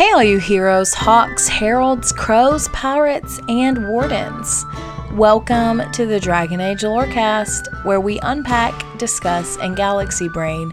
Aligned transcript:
Hey, 0.00 0.12
all 0.12 0.24
you 0.24 0.38
heroes, 0.38 0.94
Hawkes, 0.94 1.46
heralds, 1.46 2.10
crows, 2.10 2.68
pirates, 2.68 3.38
and 3.50 3.86
wardens. 3.86 4.64
Welcome 5.12 5.82
to 5.92 6.06
the 6.06 6.18
Dragon 6.18 6.58
Age 6.58 6.80
Lorecast, 6.80 7.84
where 7.84 8.00
we 8.00 8.18
unpack, 8.20 8.72
discuss, 8.96 9.58
and 9.58 9.76
galaxy 9.76 10.26
brain 10.26 10.72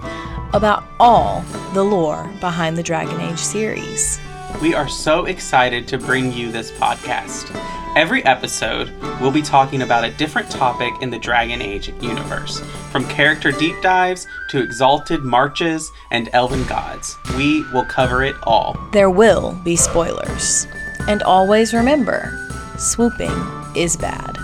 about 0.54 0.86
all 0.98 1.42
the 1.74 1.84
lore 1.84 2.32
behind 2.40 2.78
the 2.78 2.84
Dragon 2.84 3.20
Age 3.20 3.38
series. 3.38 4.18
We 4.62 4.74
are 4.74 4.88
so 4.88 5.26
excited 5.26 5.90
to 5.90 5.98
bring 5.98 6.32
you 6.32 6.50
this 6.50 6.72
podcast. 6.72 7.54
Every 7.98 8.24
episode, 8.26 8.94
we'll 9.20 9.32
be 9.32 9.42
talking 9.42 9.82
about 9.82 10.04
a 10.04 10.12
different 10.12 10.52
topic 10.52 10.94
in 11.02 11.10
the 11.10 11.18
Dragon 11.18 11.64
Age 11.64 11.92
universe. 12.00 12.60
From 12.92 13.08
character 13.08 13.52
deep 13.52 13.74
dives 13.82 14.28
to 14.50 14.62
exalted 14.62 15.24
marches 15.24 15.92
and 16.12 16.30
elven 16.32 16.64
gods, 16.68 17.18
we 17.36 17.64
will 17.74 17.86
cover 17.86 18.22
it 18.22 18.36
all. 18.44 18.80
There 18.92 19.10
will 19.10 19.60
be 19.64 19.76
spoilers. 19.76 20.68
And 21.08 21.24
always 21.24 21.74
remember 21.74 22.48
swooping 22.78 23.34
is 23.76 23.98
bad. 23.98 24.38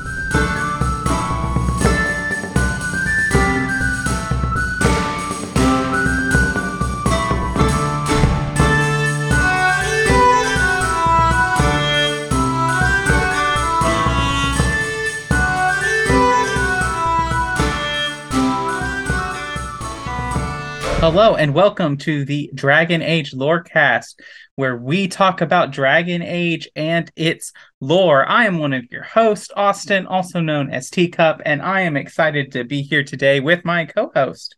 Hello 21.03 21.35
and 21.35 21.53
welcome 21.53 21.97
to 21.97 22.23
the 22.23 22.49
Dragon 22.55 23.01
Age 23.01 23.33
Lorecast, 23.33 24.21
where 24.55 24.77
we 24.77 25.09
talk 25.09 25.41
about 25.41 25.71
Dragon 25.71 26.21
Age 26.21 26.69
and 26.77 27.11
its 27.17 27.51
lore. 27.81 28.25
I 28.25 28.45
am 28.45 28.57
one 28.57 28.71
of 28.71 28.89
your 28.89 29.03
hosts, 29.03 29.49
Austin, 29.53 30.07
also 30.07 30.39
known 30.39 30.71
as 30.71 30.89
Teacup, 30.89 31.41
and 31.45 31.61
I 31.61 31.81
am 31.81 31.97
excited 31.97 32.53
to 32.53 32.63
be 32.63 32.83
here 32.83 33.03
today 33.03 33.41
with 33.41 33.65
my 33.65 33.83
co-host. 33.83 34.55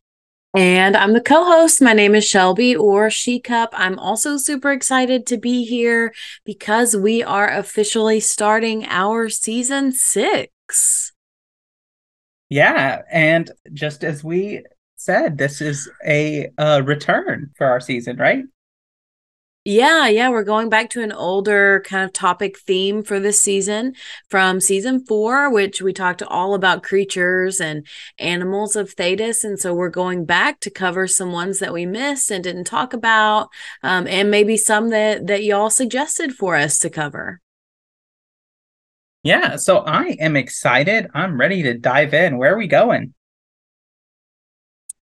And 0.56 0.96
I'm 0.96 1.14
the 1.14 1.20
co 1.20 1.44
host. 1.46 1.82
My 1.82 1.94
name 1.94 2.14
is 2.14 2.28
Shelby 2.28 2.76
or 2.76 3.10
She 3.10 3.40
Cup. 3.40 3.72
I'm 3.74 3.98
also 3.98 4.38
super 4.38 4.72
excited 4.72 5.26
to 5.26 5.40
be 5.40 5.66
here 5.66 6.14
because 6.46 6.96
we 6.96 7.24
are 7.24 7.50
officially 7.50 8.20
starting 8.20 8.86
our 8.86 9.30
season 9.30 9.94
six. 9.94 11.12
Yeah. 12.50 13.02
And 13.12 13.50
just 13.74 14.04
as 14.04 14.24
we 14.24 14.64
said, 15.06 15.38
this 15.38 15.62
is 15.62 15.90
a 16.06 16.50
uh, 16.58 16.82
return 16.84 17.52
for 17.58 17.68
our 17.68 17.80
season, 17.80 18.18
right? 18.18 18.44
Yeah, 19.68 20.08
yeah, 20.08 20.30
we're 20.30 20.44
going 20.44 20.70
back 20.70 20.92
to 20.92 21.02
an 21.02 21.12
older 21.12 21.84
kind 21.88 22.04
of 22.04 22.14
topic 22.14 22.60
theme 22.60 23.02
for 23.02 23.20
this 23.20 23.42
season 23.42 23.96
from 24.30 24.60
season 24.60 25.04
four, 25.04 25.50
which 25.50 25.82
we 25.82 25.92
talked 25.92 26.22
all 26.22 26.54
about 26.54 26.84
creatures 26.84 27.60
and 27.60 27.84
animals 28.20 28.76
of 28.76 28.96
Thedas 28.96 29.44
And 29.44 29.60
so 29.60 29.74
we're 29.74 29.90
going 29.90 30.24
back 30.24 30.60
to 30.60 30.70
cover 30.70 31.08
some 31.08 31.32
ones 31.32 31.58
that 31.58 31.74
we 31.74 31.88
missed 31.88 32.30
and 32.30 32.44
didn't 32.44 32.66
talk 32.66 32.94
about, 32.94 33.50
um, 33.82 34.06
and 34.08 34.30
maybe 34.30 34.56
some 34.56 34.90
that 34.90 35.26
that 35.26 35.44
y'all 35.44 35.72
suggested 35.72 36.34
for 36.36 36.56
us 36.56 36.78
to 36.78 36.92
cover. 36.92 37.42
Yeah, 39.24 39.56
so 39.56 39.80
I 39.80 40.16
am 40.20 40.36
excited. 40.36 41.08
I'm 41.16 41.40
ready 41.40 41.64
to 41.64 41.74
dive 41.76 42.14
in. 42.14 42.38
Where 42.38 42.54
are 42.54 42.58
we 42.58 42.68
going? 42.68 43.15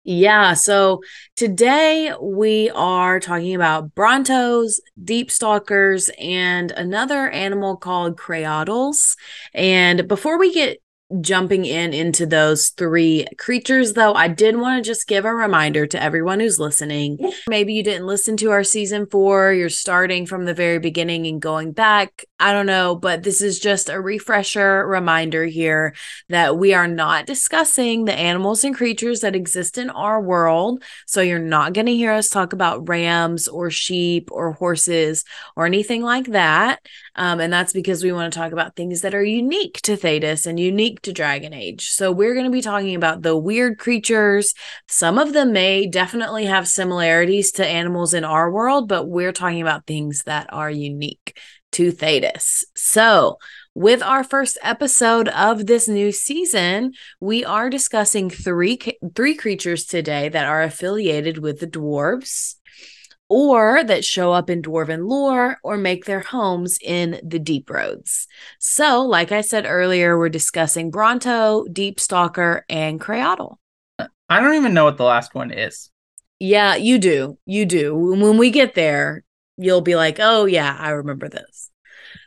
Yeah, 0.04 0.56
so 0.56 1.02
today 1.36 2.12
we 2.20 2.72
are 2.72 3.20
talking 3.20 3.54
about 3.54 3.94
Brontos, 3.94 4.80
deep 5.04 5.30
stalkers, 5.30 6.10
and 6.18 6.72
another 6.72 7.30
animal 7.30 7.78
called 7.78 8.18
Cretahls. 8.18 9.16
And 9.54 10.08
before 10.08 10.40
we 10.40 10.54
get 10.56 10.81
jumping 11.20 11.66
in 11.66 11.94
into 11.94 12.26
those 12.26 12.70
three 12.70 13.26
creatures 13.38 13.94
though 13.94 14.14
i 14.14 14.28
did 14.28 14.58
want 14.58 14.84
to 14.84 14.88
just 14.88 15.08
give 15.08 15.26
a 15.26 15.34
reminder 15.34 15.86
to 15.86 16.02
everyone 16.02 16.40
who's 16.40 16.60
listening. 16.60 17.18
Maybe 17.48 17.74
you 17.74 17.84
didn't 17.84 18.08
listen 18.08 18.38
to 18.38 18.52
our 18.52 18.64
season 18.64 19.06
four 19.06 19.52
you're 19.52 19.70
starting 19.70 20.26
from 20.26 20.46
the 20.46 20.54
very 20.54 20.80
beginning 20.80 21.28
and 21.28 21.42
going 21.42 21.72
back. 21.72 22.26
I 22.40 22.54
don't 22.54 22.66
know 22.66 22.96
but 22.96 23.24
this 23.24 23.42
is 23.42 23.60
just 23.60 23.90
a 23.90 24.00
refresher 24.00 24.86
reminder 24.88 25.46
here 25.46 25.96
that 26.30 26.58
we 26.58 26.74
are 26.74 26.88
not 26.88 27.26
discussing 27.26 28.06
the 28.06 28.14
animals 28.14 28.64
and 28.64 28.76
creatures 28.76 29.22
that 29.22 29.36
exist 29.36 29.78
in 29.78 29.90
our 29.90 30.22
world. 30.22 30.84
So 31.08 31.22
you're 31.22 31.40
not 31.40 31.74
going 31.74 31.88
to 31.88 31.96
hear 31.96 32.12
us 32.12 32.30
talk 32.30 32.54
about 32.54 32.88
rams 32.88 33.48
or 33.48 33.70
sheep 33.70 34.30
or 34.32 34.54
horses 34.54 35.24
or 35.56 35.66
anything 35.66 36.02
like 36.04 36.28
that. 36.28 36.86
Um, 37.16 37.40
and 37.40 37.52
that's 37.52 37.74
because 37.74 38.04
we 38.04 38.12
want 38.12 38.32
to 38.32 38.40
talk 38.40 38.54
about 38.54 38.76
things 38.76 39.02
that 39.02 39.14
are 39.14 39.24
unique 39.24 39.82
to 39.82 39.98
Thedas 39.98 40.48
and 40.48 40.60
unique 40.60 41.01
to 41.04 41.14
Dragon 41.14 41.54
Age. 41.54 41.90
So 41.90 42.12
we're 42.12 42.34
going 42.34 42.46
to 42.46 42.52
be 42.52 42.62
talking 42.62 42.96
about 42.96 43.22
the 43.22 43.38
weird 43.38 43.78
creatures. 43.78 44.54
Some 44.88 45.18
of 45.18 45.34
them 45.34 45.54
may 45.54 45.88
definitely 45.88 46.46
have 46.46 46.68
similarities 46.68 47.52
to 47.54 47.66
animals 47.66 48.14
in 48.14 48.24
our 48.24 48.52
world, 48.52 48.88
but 48.88 49.08
we're 49.08 49.34
talking 49.34 49.62
about 49.62 49.86
things 49.86 50.24
that 50.24 50.52
are 50.54 50.70
unique 50.70 51.38
to 51.74 51.92
Thedas. 51.92 52.64
So, 52.76 53.38
with 53.74 54.04
our 54.04 54.24
first 54.24 54.58
episode 54.62 55.30
of 55.30 55.66
this 55.66 55.88
new 55.88 56.12
season, 56.12 56.92
we 57.22 57.46
are 57.46 57.70
discussing 57.70 58.30
three 58.30 58.78
three 59.16 59.36
creatures 59.36 59.86
today 59.86 60.28
that 60.28 60.46
are 60.46 60.62
affiliated 60.62 61.38
with 61.38 61.60
the 61.60 61.68
dwarves 61.68 62.56
or 63.32 63.82
that 63.82 64.04
show 64.04 64.34
up 64.34 64.50
in 64.50 64.62
dwarven 64.62 65.08
lore 65.08 65.58
or 65.64 65.78
make 65.78 66.04
their 66.04 66.20
homes 66.20 66.78
in 66.82 67.18
the 67.24 67.40
deep 67.40 67.70
roads. 67.70 68.28
So, 68.60 69.04
like 69.04 69.32
I 69.32 69.40
said 69.40 69.66
earlier, 69.66 70.18
we're 70.18 70.28
discussing 70.28 70.92
Bronto, 70.92 71.64
Deep 71.72 71.98
Stalker, 71.98 72.66
and 72.68 73.00
Cretahl. 73.00 73.56
I 74.28 74.42
don't 74.42 74.56
even 74.56 74.74
know 74.74 74.84
what 74.84 74.98
the 74.98 75.06
last 75.06 75.34
one 75.34 75.50
is. 75.50 75.90
Yeah, 76.40 76.76
you 76.76 77.00
do. 77.00 77.38
You 77.46 77.66
do. 77.66 77.96
When 77.96 78.38
we 78.38 78.50
get 78.50 78.74
there, 78.74 79.24
you'll 79.56 79.80
be 79.80 79.96
like, 79.96 80.18
"Oh 80.20 80.44
yeah, 80.44 80.76
I 80.78 80.90
remember 80.90 81.30
this." 81.30 81.72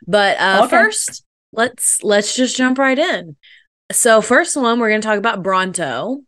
But 0.07 0.39
uh 0.39 0.61
okay. 0.63 0.69
first, 0.71 1.23
let's 1.51 2.01
let's 2.01 2.35
just 2.35 2.57
jump 2.57 2.79
right 2.79 2.97
in. 2.97 3.35
So, 3.91 4.21
first 4.21 4.57
one, 4.57 4.79
we're 4.79 4.89
going 4.89 5.01
to 5.01 5.07
talk 5.07 5.19
about 5.19 5.43
Bronto. 5.43 6.21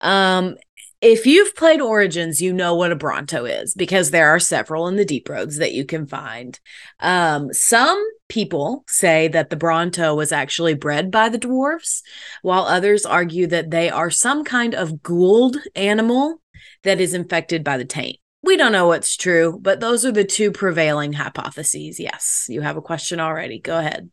Um, 0.00 0.56
if 1.00 1.26
you've 1.26 1.54
played 1.54 1.80
Origins, 1.80 2.42
you 2.42 2.52
know 2.52 2.74
what 2.74 2.90
a 2.90 2.96
Bronto 2.96 3.44
is 3.44 3.72
because 3.74 4.10
there 4.10 4.30
are 4.30 4.40
several 4.40 4.88
in 4.88 4.96
the 4.96 5.04
deep 5.04 5.28
roads 5.28 5.58
that 5.58 5.72
you 5.72 5.84
can 5.84 6.06
find. 6.06 6.58
Um, 6.98 7.52
some 7.52 8.04
people 8.28 8.84
say 8.88 9.28
that 9.28 9.50
the 9.50 9.56
Bronto 9.56 10.14
was 10.16 10.32
actually 10.32 10.74
bred 10.74 11.10
by 11.10 11.28
the 11.28 11.38
dwarves, 11.38 12.02
while 12.42 12.62
others 12.62 13.06
argue 13.06 13.46
that 13.46 13.70
they 13.70 13.88
are 13.90 14.10
some 14.10 14.42
kind 14.44 14.74
of 14.74 15.02
ghoul 15.02 15.52
animal 15.76 16.42
that 16.82 17.00
is 17.00 17.14
infected 17.14 17.62
by 17.62 17.76
the 17.76 17.84
taint. 17.84 18.16
We 18.42 18.56
don't 18.56 18.72
know 18.72 18.88
what's 18.88 19.16
true, 19.16 19.58
but 19.60 19.80
those 19.80 20.04
are 20.04 20.12
the 20.12 20.24
two 20.24 20.50
prevailing 20.50 21.12
hypotheses. 21.12 22.00
Yes, 22.00 22.46
you 22.48 22.60
have 22.60 22.76
a 22.76 22.82
question 22.82 23.20
already. 23.20 23.60
Go 23.60 23.78
ahead. 23.78 24.10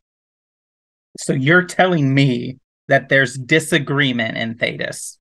So 1.17 1.34
you're 1.34 1.63
telling 1.63 2.13
me 2.13 2.57
that 2.88 3.09
there's 3.09 3.35
disagreement 3.35 4.38
in 4.38 4.56
Thedas 4.56 5.17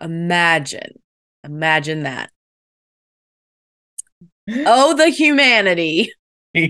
Imagine, 0.00 1.00
imagine 1.42 2.02
that. 2.02 2.30
oh, 4.50 4.94
the 4.94 5.08
humanity. 5.08 6.12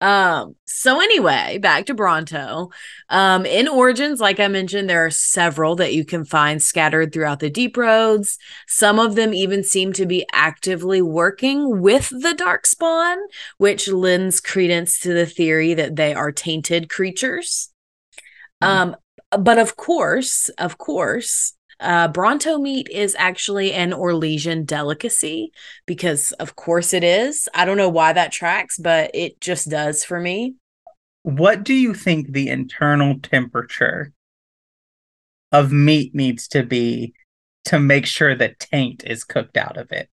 um 0.00 0.54
so 0.66 1.00
anyway 1.00 1.58
back 1.58 1.86
to 1.86 1.94
bronto. 1.94 2.70
Um 3.08 3.46
in 3.46 3.68
origins 3.68 4.20
like 4.20 4.40
i 4.40 4.48
mentioned 4.48 4.90
there 4.90 5.06
are 5.06 5.10
several 5.10 5.76
that 5.76 5.94
you 5.94 6.04
can 6.04 6.24
find 6.24 6.62
scattered 6.62 7.12
throughout 7.12 7.40
the 7.40 7.50
deep 7.50 7.76
roads. 7.76 8.38
Some 8.66 8.98
of 8.98 9.14
them 9.14 9.32
even 9.32 9.62
seem 9.62 9.92
to 9.94 10.06
be 10.06 10.26
actively 10.32 11.00
working 11.00 11.80
with 11.80 12.08
the 12.10 12.34
darkspawn 12.36 13.16
which 13.58 13.88
lends 13.88 14.40
credence 14.40 14.98
to 15.00 15.14
the 15.14 15.26
theory 15.26 15.74
that 15.74 15.96
they 15.96 16.12
are 16.12 16.32
tainted 16.32 16.90
creatures 16.90 17.70
um, 18.64 18.96
but 19.30 19.58
of 19.58 19.76
course, 19.76 20.48
of 20.58 20.78
course, 20.78 21.54
uh, 21.80 22.08
Bronto 22.08 22.58
meat 22.58 22.88
is 22.90 23.16
actually 23.18 23.72
an 23.72 23.90
Orlesian 23.90 24.64
delicacy 24.64 25.52
because, 25.86 26.32
of 26.32 26.56
course, 26.56 26.94
it 26.94 27.04
is. 27.04 27.48
I 27.54 27.64
don't 27.64 27.76
know 27.76 27.88
why 27.88 28.12
that 28.12 28.32
tracks, 28.32 28.78
but 28.78 29.10
it 29.12 29.40
just 29.40 29.68
does 29.68 30.04
for 30.04 30.20
me. 30.20 30.54
What 31.22 31.64
do 31.64 31.74
you 31.74 31.94
think 31.94 32.32
the 32.32 32.48
internal 32.48 33.18
temperature 33.18 34.12
of 35.52 35.72
meat 35.72 36.14
needs 36.14 36.48
to 36.48 36.62
be 36.62 37.14
to 37.66 37.78
make 37.78 38.06
sure 38.06 38.34
that 38.34 38.60
taint 38.60 39.04
is 39.06 39.24
cooked 39.24 39.56
out 39.56 39.76
of 39.76 39.90
it? 39.90 40.08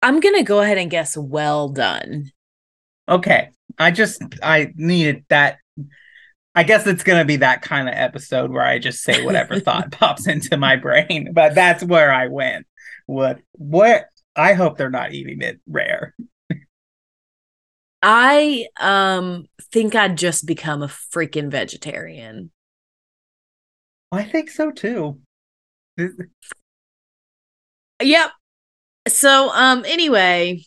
I'm 0.00 0.20
going 0.20 0.36
to 0.36 0.42
go 0.42 0.60
ahead 0.60 0.78
and 0.78 0.90
guess 0.90 1.16
well 1.16 1.68
done. 1.68 2.30
Okay. 3.08 3.50
I 3.78 3.90
just, 3.90 4.22
I 4.42 4.72
needed 4.76 5.24
that 5.28 5.58
I 6.58 6.64
guess 6.64 6.88
it's 6.88 7.04
gonna 7.04 7.24
be 7.24 7.36
that 7.36 7.62
kind 7.62 7.88
of 7.88 7.94
episode 7.94 8.50
where 8.50 8.64
I 8.64 8.80
just 8.80 9.04
say 9.04 9.24
whatever 9.24 9.60
thought 9.60 9.92
pops 9.92 10.26
into 10.26 10.56
my 10.56 10.74
brain. 10.74 11.32
But 11.32 11.54
that's 11.54 11.84
where 11.84 12.12
I 12.12 12.26
went. 12.26 12.66
What 13.06 13.38
what 13.52 14.06
I 14.34 14.54
hope 14.54 14.76
they're 14.76 14.90
not 14.90 15.12
eating 15.12 15.40
it 15.40 15.60
rare. 15.68 16.16
I 18.02 18.66
um 18.80 19.46
think 19.72 19.94
I'd 19.94 20.18
just 20.18 20.46
become 20.46 20.82
a 20.82 20.88
freaking 20.88 21.48
vegetarian. 21.48 22.50
I 24.10 24.24
think 24.24 24.50
so 24.50 24.72
too. 24.72 25.20
Yep. 28.02 28.30
So 29.06 29.50
um 29.50 29.84
anyway, 29.86 30.64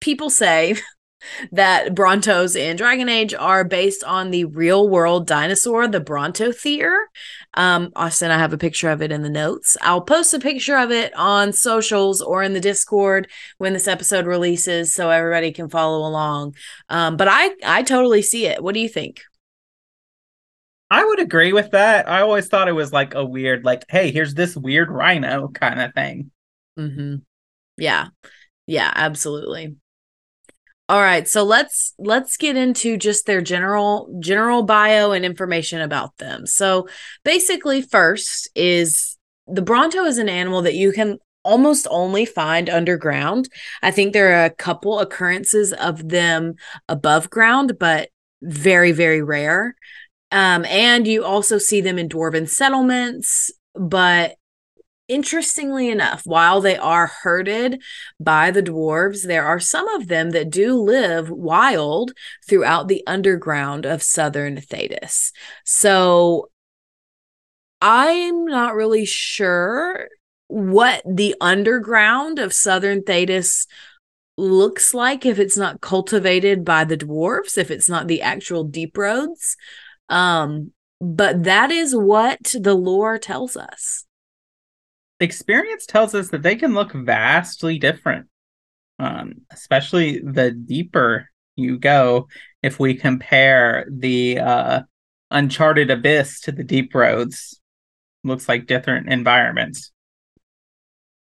people 0.00 0.28
say 0.28 0.74
that 1.52 1.94
Brontos 1.94 2.56
in 2.56 2.76
Dragon 2.76 3.08
Age 3.08 3.34
are 3.34 3.64
based 3.64 4.04
on 4.04 4.30
the 4.30 4.44
real 4.44 4.88
world 4.88 5.26
dinosaur, 5.26 5.86
the 5.88 6.00
Brontothere. 6.00 6.96
Um, 7.54 7.92
Austin, 7.94 8.30
I 8.30 8.38
have 8.38 8.52
a 8.52 8.58
picture 8.58 8.90
of 8.90 9.00
it 9.02 9.12
in 9.12 9.22
the 9.22 9.30
notes. 9.30 9.76
I'll 9.80 10.00
post 10.00 10.34
a 10.34 10.40
picture 10.40 10.76
of 10.76 10.90
it 10.90 11.14
on 11.16 11.52
socials 11.52 12.20
or 12.20 12.42
in 12.42 12.52
the 12.52 12.60
Discord 12.60 13.28
when 13.58 13.72
this 13.72 13.88
episode 13.88 14.26
releases, 14.26 14.92
so 14.92 15.10
everybody 15.10 15.52
can 15.52 15.68
follow 15.68 16.06
along. 16.06 16.56
Um, 16.88 17.16
but 17.16 17.28
I 17.30 17.50
I 17.64 17.82
totally 17.82 18.22
see 18.22 18.46
it. 18.46 18.62
What 18.62 18.74
do 18.74 18.80
you 18.80 18.88
think? 18.88 19.22
I 20.90 21.04
would 21.04 21.20
agree 21.20 21.52
with 21.52 21.72
that. 21.72 22.08
I 22.08 22.20
always 22.20 22.46
thought 22.46 22.68
it 22.68 22.72
was 22.72 22.92
like 22.92 23.14
a 23.14 23.24
weird, 23.24 23.64
like, 23.64 23.84
hey, 23.88 24.12
here's 24.12 24.34
this 24.34 24.56
weird 24.56 24.90
rhino 24.90 25.48
kind 25.48 25.80
of 25.80 25.94
thing. 25.94 26.30
Mm-hmm. 26.78 27.16
Yeah, 27.78 28.08
yeah, 28.66 28.92
absolutely. 28.94 29.76
All 30.88 31.00
right, 31.00 31.26
so 31.26 31.44
let's 31.44 31.94
let's 31.98 32.36
get 32.36 32.56
into 32.56 32.98
just 32.98 33.24
their 33.24 33.40
general 33.40 34.14
general 34.20 34.62
bio 34.62 35.12
and 35.12 35.24
information 35.24 35.80
about 35.80 36.18
them. 36.18 36.46
So 36.46 36.88
basically 37.24 37.80
first 37.80 38.50
is 38.54 39.16
the 39.46 39.62
Bronto 39.62 40.04
is 40.04 40.18
an 40.18 40.28
animal 40.28 40.60
that 40.62 40.74
you 40.74 40.92
can 40.92 41.18
almost 41.42 41.86
only 41.90 42.26
find 42.26 42.68
underground. 42.68 43.48
I 43.82 43.92
think 43.92 44.12
there 44.12 44.38
are 44.38 44.44
a 44.44 44.50
couple 44.50 45.00
occurrences 45.00 45.72
of 45.72 46.06
them 46.10 46.54
above 46.86 47.30
ground, 47.30 47.78
but 47.80 48.10
very 48.42 48.92
very 48.92 49.22
rare. 49.22 49.76
Um, 50.32 50.66
and 50.66 51.06
you 51.06 51.24
also 51.24 51.56
see 51.56 51.80
them 51.80 51.98
in 51.98 52.10
dwarven 52.10 52.46
settlements, 52.46 53.50
but 53.74 54.34
interestingly 55.08 55.90
enough, 55.90 56.22
while 56.24 56.60
they 56.60 56.76
are 56.76 57.06
herded 57.06 57.82
by 58.18 58.50
the 58.50 58.62
dwarves, 58.62 59.26
there 59.26 59.44
are 59.44 59.60
some 59.60 59.88
of 59.88 60.08
them 60.08 60.30
that 60.30 60.50
do 60.50 60.74
live 60.74 61.30
wild 61.30 62.12
throughout 62.48 62.88
the 62.88 63.02
underground 63.06 63.84
of 63.84 64.02
southern 64.02 64.56
Thedas. 64.56 65.32
So 65.64 66.50
I'm 67.80 68.46
not 68.46 68.74
really 68.74 69.04
sure 69.04 70.08
what 70.48 71.02
the 71.06 71.34
underground 71.40 72.38
of 72.38 72.52
southern 72.52 73.02
Thedas 73.02 73.66
looks 74.36 74.94
like 74.94 75.24
if 75.24 75.38
it's 75.38 75.56
not 75.56 75.80
cultivated 75.80 76.64
by 76.64 76.84
the 76.84 76.96
dwarves, 76.96 77.56
if 77.56 77.70
it's 77.70 77.88
not 77.88 78.08
the 78.08 78.22
actual 78.22 78.64
deep 78.64 78.96
roads. 78.96 79.56
Um, 80.08 80.72
but 81.00 81.44
that 81.44 81.70
is 81.70 81.94
what 81.94 82.54
the 82.58 82.74
lore 82.74 83.18
tells 83.18 83.56
us 83.56 84.04
experience 85.24 85.86
tells 85.86 86.14
us 86.14 86.28
that 86.28 86.42
they 86.42 86.54
can 86.54 86.74
look 86.74 86.92
vastly 86.92 87.78
different, 87.78 88.28
um, 88.98 89.34
especially 89.50 90.20
the 90.20 90.52
deeper 90.52 91.28
you 91.56 91.78
go. 91.78 92.28
If 92.62 92.78
we 92.78 92.94
compare 92.94 93.86
the 93.90 94.38
uh, 94.38 94.82
Uncharted 95.30 95.90
Abyss 95.90 96.40
to 96.42 96.52
the 96.52 96.64
Deep 96.64 96.94
Roads, 96.94 97.60
looks 98.22 98.48
like 98.48 98.66
different 98.66 99.08
environments. 99.08 99.90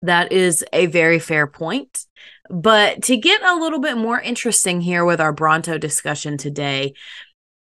That 0.02 0.32
is 0.32 0.66
a 0.74 0.86
very 0.88 1.20
fair 1.20 1.46
point. 1.48 2.06
But 2.50 3.04
to 3.04 3.18
get 3.18 3.44
a 3.44 3.56
little 3.56 3.80
bit 3.80 3.98
more 3.98 4.20
interesting 4.20 4.82
here 4.82 5.06
with 5.06 5.22
our 5.22 5.32
Bronto 5.34 5.78
discussion 5.78 6.38
today, 6.38 6.94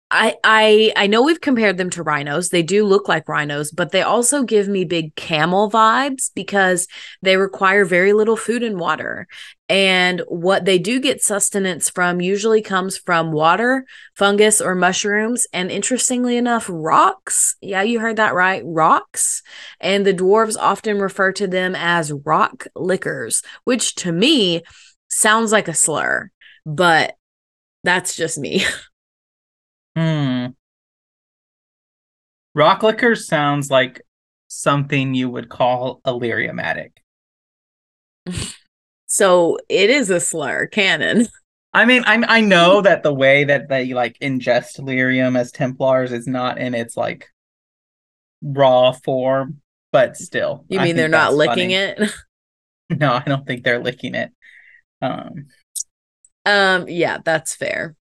I 0.09 0.35
I 0.41 0.93
I 0.95 1.07
know 1.07 1.21
we've 1.21 1.41
compared 1.41 1.77
them 1.77 1.89
to 1.91 2.03
rhinos. 2.03 2.49
They 2.49 2.63
do 2.63 2.85
look 2.85 3.09
like 3.09 3.27
rhinos, 3.27 3.71
but 3.71 3.91
they 3.91 4.03
also 4.03 4.43
give 4.43 4.69
me 4.69 4.85
big 4.85 5.13
camel 5.15 5.69
vibes 5.69 6.31
because 6.33 6.87
they 7.21 7.35
require 7.35 7.83
very 7.83 8.13
little 8.13 8.37
food 8.37 8.63
and 8.63 8.79
water. 8.79 9.27
And 9.67 10.21
what 10.29 10.63
they 10.63 10.79
do 10.79 11.01
get 11.01 11.21
sustenance 11.21 11.89
from 11.89 12.21
usually 12.21 12.61
comes 12.61 12.97
from 12.97 13.33
water, 13.33 13.85
fungus, 14.15 14.61
or 14.61 14.75
mushrooms. 14.75 15.45
And 15.51 15.69
interestingly 15.69 16.37
enough, 16.37 16.67
rocks. 16.71 17.57
Yeah, 17.59 17.81
you 17.81 17.99
heard 17.99 18.15
that 18.15 18.33
right. 18.33 18.61
Rocks. 18.65 19.43
And 19.81 20.05
the 20.05 20.13
dwarves 20.13 20.55
often 20.57 20.99
refer 20.99 21.33
to 21.33 21.47
them 21.47 21.75
as 21.75 22.13
rock 22.25 22.67
lickers, 22.77 23.43
which 23.65 23.95
to 23.95 24.13
me 24.13 24.63
sounds 25.09 25.51
like 25.51 25.67
a 25.67 25.73
slur, 25.73 26.29
but 26.65 27.15
that's 27.83 28.15
just 28.15 28.37
me. 28.37 28.63
Hmm. 29.97 30.49
Rock 32.53 32.83
liquor 32.83 33.15
sounds 33.15 33.71
like 33.71 33.99
something 34.47 35.15
you 35.15 35.27
would 35.27 35.49
call 35.49 36.01
Illyriumatic. 36.05 36.91
so 39.07 39.57
it 39.67 39.89
is 39.89 40.11
a 40.11 40.19
slur, 40.19 40.67
canon. 40.67 41.25
I 41.73 41.85
mean, 41.85 42.03
I 42.05 42.21
I 42.27 42.41
know 42.41 42.81
that 42.83 43.01
the 43.01 43.13
way 43.13 43.45
that 43.45 43.69
they 43.69 43.95
like 43.95 44.19
ingest 44.19 44.79
lyrium 44.79 45.35
as 45.35 45.51
Templars 45.51 46.11
is 46.11 46.27
not 46.27 46.59
in 46.59 46.75
its 46.75 46.95
like 46.95 47.29
raw 48.43 48.91
form, 48.91 49.61
but 49.91 50.15
still. 50.15 50.63
You 50.69 50.79
mean 50.79 50.95
they're 50.95 51.07
not 51.07 51.33
licking 51.33 51.71
funny. 51.71 51.73
it? 51.73 52.11
No, 52.89 53.11
I 53.11 53.23
don't 53.25 53.45
think 53.45 53.65
they're 53.65 53.83
licking 53.83 54.15
it. 54.15 54.31
Um, 55.01 55.47
um, 56.45 56.87
yeah, 56.87 57.17
that's 57.25 57.53
fair. 57.53 57.96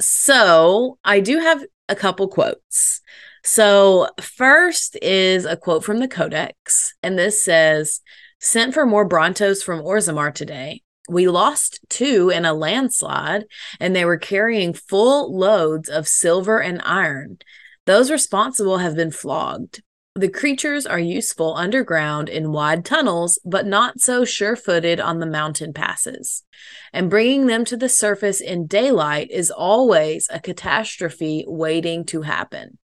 So 0.00 0.98
I 1.04 1.20
do 1.20 1.38
have 1.38 1.64
a 1.88 1.96
couple 1.96 2.28
quotes. 2.28 3.00
So, 3.44 4.08
first 4.20 4.98
is 5.00 5.44
a 5.44 5.56
quote 5.56 5.84
from 5.84 6.00
the 6.00 6.08
Codex, 6.08 6.94
and 7.02 7.16
this 7.16 7.40
says, 7.40 8.00
Sent 8.40 8.74
for 8.74 8.84
more 8.84 9.08
Brontos 9.08 9.62
from 9.62 9.82
Orzammar 9.82 10.34
today. 10.34 10.82
We 11.08 11.28
lost 11.28 11.78
two 11.88 12.30
in 12.30 12.44
a 12.44 12.52
landslide, 12.52 13.44
and 13.78 13.94
they 13.94 14.04
were 14.04 14.18
carrying 14.18 14.74
full 14.74 15.36
loads 15.36 15.88
of 15.88 16.08
silver 16.08 16.60
and 16.60 16.82
iron. 16.84 17.38
Those 17.86 18.10
responsible 18.10 18.78
have 18.78 18.96
been 18.96 19.12
flogged. 19.12 19.82
The 20.16 20.30
creatures 20.30 20.86
are 20.86 20.98
useful 20.98 21.54
underground 21.56 22.30
in 22.30 22.50
wide 22.50 22.86
tunnels, 22.86 23.38
but 23.44 23.66
not 23.66 24.00
so 24.00 24.24
sure 24.24 24.56
footed 24.56 24.98
on 24.98 25.20
the 25.20 25.26
mountain 25.26 25.74
passes. 25.74 26.42
And 26.90 27.10
bringing 27.10 27.48
them 27.48 27.66
to 27.66 27.76
the 27.76 27.90
surface 27.90 28.40
in 28.40 28.66
daylight 28.66 29.30
is 29.30 29.50
always 29.50 30.26
a 30.32 30.40
catastrophe 30.40 31.44
waiting 31.46 32.06
to 32.06 32.22
happen. 32.22 32.78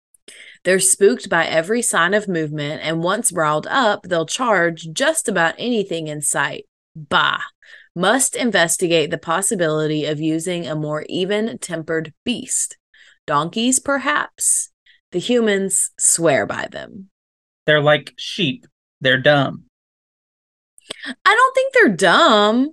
They're 0.64 0.80
spooked 0.80 1.28
by 1.28 1.44
every 1.44 1.82
sign 1.82 2.14
of 2.14 2.28
movement, 2.28 2.80
and 2.82 3.02
once 3.02 3.30
riled 3.30 3.66
up, 3.66 4.04
they'll 4.04 4.24
charge 4.24 4.88
just 4.90 5.28
about 5.28 5.54
anything 5.58 6.08
in 6.08 6.22
sight. 6.22 6.64
Bah! 6.96 7.40
Must 7.94 8.36
investigate 8.36 9.10
the 9.10 9.18
possibility 9.18 10.06
of 10.06 10.18
using 10.18 10.66
a 10.66 10.74
more 10.74 11.04
even 11.10 11.58
tempered 11.58 12.14
beast. 12.24 12.78
Donkeys, 13.26 13.80
perhaps? 13.80 14.70
The 15.12 15.18
humans 15.18 15.90
swear 15.98 16.46
by 16.46 16.68
them. 16.70 17.10
They're 17.68 17.82
like 17.82 18.14
sheep. 18.16 18.66
They're 19.02 19.20
dumb. 19.20 19.64
I 21.06 21.34
don't 21.34 21.54
think 21.54 21.74
they're 21.74 21.94
dumb. 21.94 22.70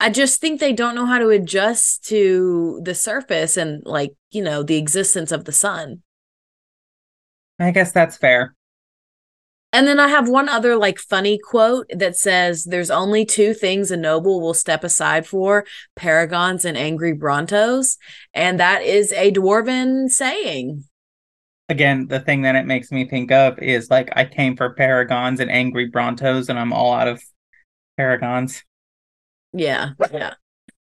I 0.00 0.08
just 0.08 0.40
think 0.40 0.58
they 0.58 0.72
don't 0.72 0.94
know 0.94 1.04
how 1.04 1.18
to 1.18 1.28
adjust 1.28 2.06
to 2.06 2.80
the 2.82 2.94
surface 2.94 3.58
and 3.58 3.82
like, 3.84 4.14
you 4.30 4.42
know, 4.42 4.62
the 4.62 4.78
existence 4.78 5.32
of 5.32 5.44
the 5.44 5.52
sun. 5.52 6.00
I 7.60 7.72
guess 7.72 7.92
that's 7.92 8.16
fair. 8.16 8.54
And 9.70 9.86
then 9.86 10.00
I 10.00 10.08
have 10.08 10.30
one 10.30 10.48
other 10.48 10.76
like 10.76 10.98
funny 10.98 11.38
quote 11.38 11.90
that 11.94 12.16
says 12.16 12.64
there's 12.64 12.90
only 12.90 13.26
two 13.26 13.52
things 13.52 13.90
a 13.90 13.98
noble 13.98 14.40
will 14.40 14.54
step 14.54 14.82
aside 14.82 15.26
for, 15.26 15.66
paragons 15.94 16.64
and 16.64 16.78
angry 16.78 17.12
brontos, 17.12 17.98
and 18.32 18.58
that 18.58 18.80
is 18.80 19.12
a 19.12 19.30
dwarven 19.30 20.08
saying 20.08 20.84
again, 21.72 22.06
the 22.06 22.20
thing 22.20 22.42
that 22.42 22.54
it 22.54 22.66
makes 22.66 22.92
me 22.92 23.08
think 23.08 23.32
of 23.32 23.58
is 23.58 23.90
like 23.90 24.10
I 24.14 24.24
came 24.26 24.56
for 24.56 24.74
Paragons 24.74 25.40
and 25.40 25.50
Angry 25.50 25.90
Brontos, 25.90 26.48
and 26.48 26.58
I'm 26.58 26.72
all 26.72 26.92
out 26.92 27.08
of 27.08 27.22
Paragons. 27.98 28.62
Yeah, 29.52 29.90
yeah. 30.12 30.34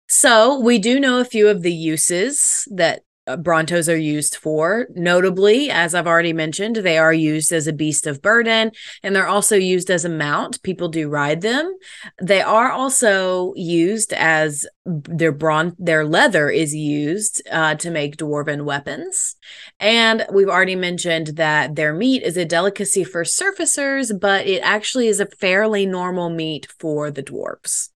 So 0.09 0.59
we 0.59 0.79
do 0.79 0.99
know 0.99 1.19
a 1.19 1.25
few 1.25 1.47
of 1.47 1.61
the 1.61 1.71
uses 1.71 2.67
that 2.71 3.03
Brontos 3.37 3.91
are 3.91 3.97
used 3.97 4.35
for. 4.35 4.87
Notably, 4.95 5.69
as 5.69 5.93
I've 5.93 6.07
already 6.07 6.33
mentioned, 6.33 6.77
they 6.77 6.97
are 6.97 7.13
used 7.13 7.51
as 7.51 7.67
a 7.67 7.73
beast 7.73 8.07
of 8.07 8.21
burden 8.21 8.71
and 9.03 9.15
they're 9.15 9.27
also 9.27 9.55
used 9.55 9.89
as 9.89 10.05
a 10.05 10.09
mount. 10.09 10.61
People 10.63 10.89
do 10.89 11.09
ride 11.09 11.41
them. 11.41 11.75
They 12.21 12.41
are 12.41 12.71
also 12.71 13.53
used 13.55 14.13
as 14.13 14.65
their 14.85 15.31
bron 15.31 15.75
their 15.77 16.05
leather 16.05 16.49
is 16.49 16.73
used 16.73 17.41
uh, 17.51 17.75
to 17.75 17.91
make 17.91 18.17
dwarven 18.17 18.65
weapons. 18.65 19.35
And 19.79 20.25
we've 20.31 20.49
already 20.49 20.75
mentioned 20.75 21.27
that 21.35 21.75
their 21.75 21.93
meat 21.93 22.23
is 22.23 22.37
a 22.37 22.45
delicacy 22.45 23.03
for 23.03 23.23
surfacers, 23.23 24.11
but 24.11 24.47
it 24.47 24.59
actually 24.59 25.07
is 25.07 25.19
a 25.19 25.27
fairly 25.27 25.85
normal 25.85 26.29
meat 26.29 26.67
for 26.79 27.11
the 27.11 27.23
dwarves. 27.23 27.89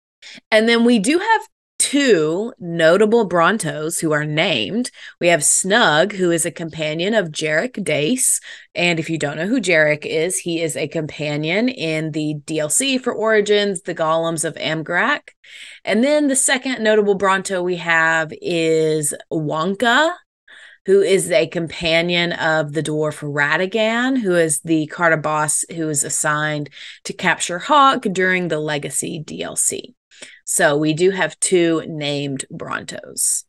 And 0.51 0.69
then 0.69 0.85
we 0.85 0.99
do 0.99 1.19
have 1.19 1.49
two 1.93 2.55
notable 2.59 3.29
Brontos 3.29 4.01
who 4.01 4.13
are 4.13 4.25
named. 4.25 4.91
We 5.21 5.29
have 5.29 5.45
Snug, 5.45 6.15
who 6.15 6.31
is 6.31 6.47
a 6.47 6.51
companion 6.51 7.13
of 7.13 7.29
Jerrik 7.29 7.85
Dace. 7.85 8.41
And 8.75 8.99
if 8.99 9.11
you 9.11 9.19
don't 9.19 9.37
know 9.37 9.47
who 9.47 9.61
Jerrik 9.61 10.07
is, 10.07 10.39
he 10.39 10.63
is 10.63 10.75
a 10.75 10.89
companion 10.89 11.69
in 11.69 12.13
the 12.13 12.37
DLC 12.47 12.99
for 12.99 13.13
Origins, 13.13 13.83
the 13.83 13.95
Golems 13.95 14.43
of 14.43 14.55
Amgarrak. 14.55 15.33
And 15.85 16.03
then 16.03 16.29
the 16.29 16.37
second 16.37 16.83
notable 16.83 17.15
Bronto 17.15 17.63
we 17.63 17.77
have 17.77 18.33
is 18.41 19.13
Wonka, 19.31 20.15
who 20.87 21.03
is 21.03 21.31
a 21.31 21.47
companion 21.47 22.33
of 22.33 22.73
the 22.73 22.83
dwarf 22.83 23.21
Radagan, 23.21 24.19
who 24.19 24.35
is 24.35 24.61
the 24.61 24.87
Carta 24.87 25.19
boss 25.19 25.63
who 25.71 25.91
is 25.91 26.05
assigned 26.05 26.71
to 27.05 27.13
capture 27.13 27.59
Hawke 27.59 28.05
during 28.15 28.49
the 28.49 28.61
Legacy 28.61 29.23
DLC. 29.23 29.93
So 30.45 30.77
we 30.77 30.93
do 30.93 31.11
have 31.11 31.39
two 31.41 31.83
named 31.87 32.45
Brontos. 32.53 33.45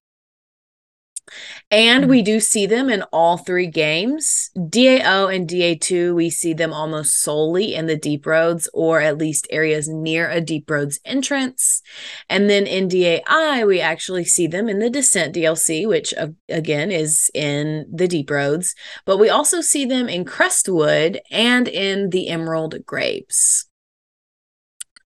And 1.72 2.10
we 2.10 2.22
do 2.22 2.40
see 2.40 2.66
them 2.66 2.90
in 2.90 3.02
all 3.04 3.38
three 3.38 3.68
games. 3.68 4.52
DAO 4.56 5.34
and 5.34 5.50
DA2, 5.50 6.14
we 6.14 6.30
see 6.30 6.54
them 6.54 6.74
almost 6.74 7.22
solely 7.22 7.74
in 7.74 7.88
the 7.88 7.96
deep 7.96 8.26
roads 8.26 8.70
or 8.74 9.02
at 9.02 9.18
least 9.18 9.48
areas 9.50 9.88
near 9.88 10.30
a 10.30 10.42
deep 10.42 10.70
roads 10.70 11.00
entrance. 11.06 11.82
And 12.30 12.50
then 12.50 12.68
in 12.68 12.88
DAI, 12.88 13.64
we 13.66 13.80
actually 13.80 14.26
see 14.26 14.48
them 14.48 14.70
in 14.70 14.80
the 14.80 14.90
Descent 14.90 15.36
DLC, 15.36 15.88
which 15.88 16.14
uh, 16.14 16.28
again 16.50 16.92
is 16.92 17.32
in 17.34 17.86
the 17.92 18.08
deep 18.08 18.30
roads. 18.30 18.76
But 19.06 19.18
we 19.18 19.30
also 19.30 19.62
see 19.62 19.86
them 19.86 20.08
in 20.08 20.26
Crestwood 20.26 21.22
and 21.32 21.68
in 21.68 22.10
the 22.12 22.28
Emerald 22.28 22.86
Graves. 22.86 23.68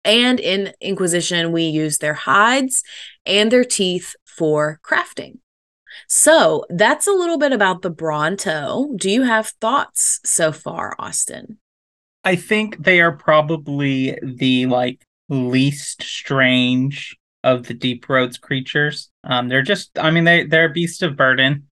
And 0.08 0.40
in 0.40 0.72
Inquisition, 0.80 1.52
we 1.52 1.64
use 1.64 1.98
their 1.98 2.14
hides 2.14 2.82
and 3.26 3.52
their 3.52 3.62
teeth 3.62 4.16
for 4.24 4.80
crafting. 4.82 5.40
So 6.08 6.64
that's 6.70 7.06
a 7.06 7.12
little 7.12 7.36
bit 7.36 7.52
about 7.52 7.82
the 7.82 7.90
Bronto. 7.90 8.88
Do 8.96 9.10
you 9.10 9.24
have 9.24 9.48
thoughts 9.60 10.20
so 10.24 10.50
far, 10.50 10.96
Austin? 10.98 11.58
I 12.24 12.36
think 12.36 12.82
they 12.82 13.02
are 13.02 13.12
probably 13.12 14.18
the 14.22 14.64
like 14.64 15.04
least 15.28 16.02
strange 16.02 17.14
of 17.44 17.66
the 17.66 17.74
deep 17.74 18.08
roads 18.08 18.38
creatures. 18.38 19.10
Um, 19.24 19.48
they're 19.48 19.60
just, 19.60 19.98
I 19.98 20.10
mean, 20.10 20.24
they 20.24 20.44
they're 20.44 20.70
a 20.70 20.72
beast 20.72 21.02
of 21.02 21.16
burden. 21.16 21.68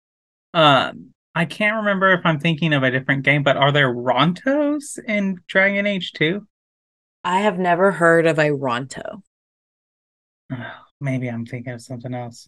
Um, 0.54 1.14
I 1.36 1.44
can't 1.44 1.78
remember 1.78 2.14
if 2.14 2.22
I'm 2.24 2.40
thinking 2.40 2.72
of 2.72 2.84
a 2.84 2.92
different 2.92 3.24
game, 3.24 3.44
but 3.44 3.58
are 3.58 3.74
there 3.74 3.94
Rontos 3.94 4.98
in 5.06 5.42
Dragon 5.48 5.86
Age 5.86 6.14
2? 6.14 6.48
I 7.24 7.42
have 7.42 7.60
never 7.60 7.92
heard 7.92 8.26
of 8.26 8.40
a 8.40 8.52
Ronto. 8.52 9.22
Maybe 11.00 11.28
I'm 11.28 11.46
thinking 11.46 11.74
of 11.74 11.82
something 11.82 12.14
else. 12.14 12.48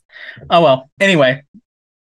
Oh 0.49 0.61
well. 0.61 0.89
Anyway, 0.99 1.43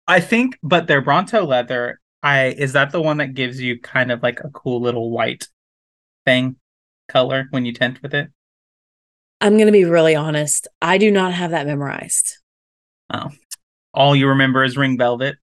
I 0.08 0.20
think, 0.22 0.58
but 0.64 0.88
their 0.88 1.02
Bronto 1.02 1.46
leather, 1.46 2.00
I 2.24 2.48
is 2.48 2.74
that 2.74 2.92
the 2.92 3.02
one 3.02 3.18
that 3.18 3.34
gives 3.34 3.60
you 3.60 3.80
kind 3.80 4.12
of 4.12 4.24
like 4.24 4.40
a 4.40 4.50
cool 4.50 4.82
little 4.82 5.12
white 5.12 5.48
thing 6.26 6.56
color 7.10 7.48
when 7.50 7.66
you 7.66 7.74
tint 7.74 8.02
with 8.02 8.14
it? 8.14 8.30
I'm 9.42 9.58
gonna 9.58 9.72
be 9.72 9.86
really 9.86 10.16
honest. 10.16 10.68
I 10.82 10.98
do 10.98 11.12
not 11.12 11.34
have 11.34 11.52
that 11.52 11.68
memorized. 11.68 12.38
Oh. 13.14 13.30
All 13.94 14.16
you 14.16 14.28
remember 14.28 14.64
is 14.64 14.78
ring 14.78 14.98
velvet. 14.98 15.38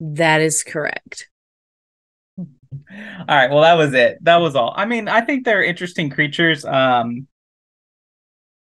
That 0.00 0.40
is 0.40 0.62
correct. 0.62 1.29
All 2.90 3.36
right 3.36 3.50
well 3.50 3.62
that 3.62 3.74
was 3.74 3.94
it. 3.94 4.18
That 4.22 4.36
was 4.38 4.56
all. 4.56 4.72
I 4.76 4.84
mean 4.84 5.08
i 5.08 5.20
think 5.20 5.44
they're 5.44 5.62
interesting 5.62 6.10
creatures. 6.10 6.64
Um 6.64 7.26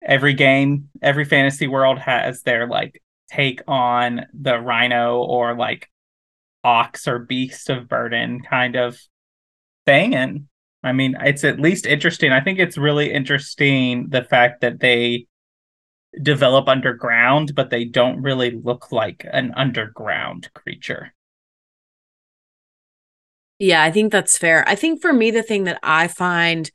every 0.01 0.33
game 0.33 0.89
every 1.01 1.25
fantasy 1.25 1.67
world 1.67 1.97
has 1.97 2.41
their 2.43 2.67
like 2.67 3.01
take 3.29 3.61
on 3.67 4.25
the 4.33 4.59
rhino 4.59 5.19
or 5.19 5.55
like 5.55 5.89
ox 6.63 7.07
or 7.07 7.19
beast 7.19 7.69
of 7.69 7.87
burden 7.87 8.41
kind 8.41 8.75
of 8.75 8.99
thing. 9.85 10.15
And 10.15 10.47
i 10.83 10.91
mean 10.91 11.15
it's 11.21 11.43
at 11.43 11.59
least 11.59 11.85
interesting. 11.85 12.31
I 12.31 12.41
think 12.41 12.59
it's 12.59 12.77
really 12.77 13.11
interesting 13.11 14.09
the 14.09 14.23
fact 14.23 14.61
that 14.61 14.79
they 14.79 15.27
develop 16.21 16.67
underground 16.67 17.55
but 17.55 17.71
they 17.71 17.85
don't 17.85 18.21
really 18.21 18.51
look 18.51 18.91
like 18.91 19.25
an 19.31 19.51
underground 19.55 20.49
creature 20.53 21.11
yeah, 23.63 23.81
I 23.81 23.91
think 23.91 24.11
that's 24.11 24.37
fair. 24.37 24.67
I 24.67 24.75
think 24.75 25.01
for 25.01 25.13
me, 25.13 25.31
the 25.31 25.41
thing 25.41 25.63
that 25.63 25.79
I 25.81 26.09
find 26.09 26.69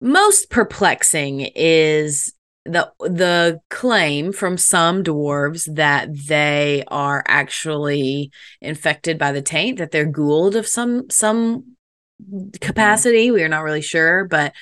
most 0.00 0.48
perplexing 0.48 1.40
is 1.54 2.32
the 2.64 2.90
the 3.00 3.60
claim 3.68 4.32
from 4.32 4.56
some 4.56 5.04
dwarves 5.04 5.68
that 5.74 6.08
they 6.26 6.84
are 6.88 7.22
actually 7.26 8.30
infected 8.62 9.18
by 9.18 9.30
the 9.30 9.42
taint, 9.42 9.76
that 9.76 9.90
they're 9.90 10.06
ghoul 10.06 10.56
of 10.56 10.66
some 10.66 11.10
some 11.10 11.76
capacity. 12.62 13.30
We 13.30 13.42
are 13.42 13.48
not 13.48 13.62
really 13.62 13.82
sure, 13.82 14.24
but 14.24 14.54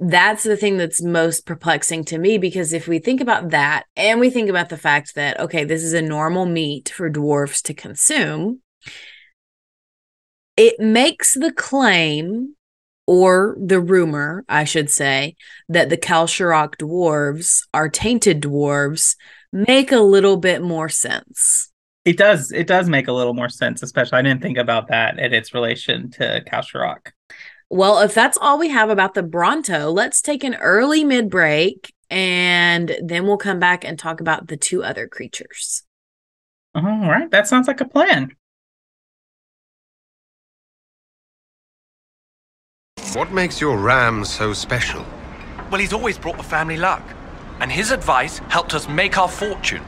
that's 0.00 0.42
the 0.42 0.56
thing 0.56 0.78
that's 0.78 1.02
most 1.02 1.44
perplexing 1.44 2.04
to 2.06 2.18
me 2.18 2.38
because 2.38 2.72
if 2.72 2.88
we 2.88 2.98
think 2.98 3.20
about 3.20 3.50
that 3.50 3.84
and 3.94 4.20
we 4.20 4.30
think 4.30 4.48
about 4.48 4.70
the 4.70 4.78
fact 4.78 5.16
that 5.16 5.38
okay, 5.38 5.64
this 5.64 5.82
is 5.82 5.92
a 5.92 6.00
normal 6.00 6.46
meat 6.46 6.88
for 6.88 7.10
dwarves 7.10 7.60
to 7.64 7.74
consume, 7.74 8.62
it 10.56 10.78
makes 10.80 11.34
the 11.34 11.52
claim 11.52 12.54
or 13.06 13.56
the 13.60 13.80
rumor, 13.80 14.44
I 14.48 14.64
should 14.64 14.90
say, 14.90 15.36
that 15.68 15.90
the 15.90 15.96
Kal-Sharok 15.96 16.76
dwarves 16.76 17.66
are 17.74 17.88
tainted 17.88 18.40
dwarves 18.40 19.16
make 19.52 19.92
a 19.92 20.00
little 20.00 20.36
bit 20.36 20.62
more 20.62 20.88
sense. 20.88 21.70
It 22.04 22.18
does. 22.18 22.50
It 22.52 22.66
does 22.66 22.88
make 22.88 23.08
a 23.08 23.12
little 23.12 23.34
more 23.34 23.48
sense, 23.48 23.82
especially 23.82 24.18
I 24.18 24.22
didn't 24.22 24.42
think 24.42 24.58
about 24.58 24.88
that 24.88 25.18
and 25.18 25.34
its 25.34 25.54
relation 25.54 26.10
to 26.12 26.42
Kal-Sharok. 26.46 27.12
Well, 27.70 28.00
if 28.00 28.14
that's 28.14 28.36
all 28.38 28.58
we 28.58 28.68
have 28.68 28.90
about 28.90 29.14
the 29.14 29.22
Bronto, 29.22 29.90
let's 29.90 30.20
take 30.20 30.44
an 30.44 30.54
early 30.56 31.02
mid 31.02 31.30
break 31.30 31.92
and 32.10 32.94
then 33.02 33.26
we'll 33.26 33.38
come 33.38 33.58
back 33.58 33.84
and 33.84 33.98
talk 33.98 34.20
about 34.20 34.48
the 34.48 34.56
two 34.56 34.84
other 34.84 35.08
creatures. 35.08 35.82
All 36.74 36.82
right. 36.82 37.30
That 37.30 37.46
sounds 37.46 37.68
like 37.68 37.80
a 37.80 37.88
plan. 37.88 38.36
What 43.14 43.30
makes 43.30 43.60
your 43.60 43.76
ram 43.78 44.24
so 44.24 44.52
special? 44.52 45.06
Well, 45.70 45.80
he's 45.80 45.92
always 45.92 46.18
brought 46.18 46.36
the 46.36 46.42
family 46.42 46.76
luck. 46.76 47.00
And 47.60 47.70
his 47.70 47.92
advice 47.92 48.38
helped 48.48 48.74
us 48.74 48.88
make 48.88 49.16
our 49.16 49.28
fortune. 49.28 49.84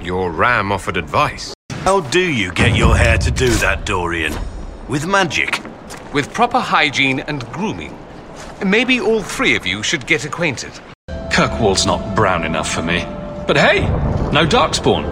Your 0.00 0.30
ram 0.30 0.72
offered 0.72 0.96
advice. 0.96 1.52
How 1.84 2.00
do 2.00 2.18
you 2.18 2.50
get 2.50 2.74
your 2.74 2.96
hair 2.96 3.18
to 3.18 3.30
do 3.30 3.50
that, 3.56 3.84
Dorian? 3.84 4.32
With 4.88 5.06
magic? 5.06 5.60
With 6.14 6.32
proper 6.32 6.60
hygiene 6.60 7.20
and 7.20 7.44
grooming. 7.52 7.94
Maybe 8.64 9.00
all 9.00 9.22
three 9.22 9.54
of 9.54 9.66
you 9.66 9.82
should 9.82 10.06
get 10.06 10.24
acquainted. 10.24 10.72
Kirkwall's 11.30 11.84
not 11.84 12.16
brown 12.16 12.42
enough 12.42 12.72
for 12.72 12.82
me. 12.82 13.04
But 13.46 13.58
hey, 13.58 13.80
no 14.30 14.46
darkspawn. 14.46 15.04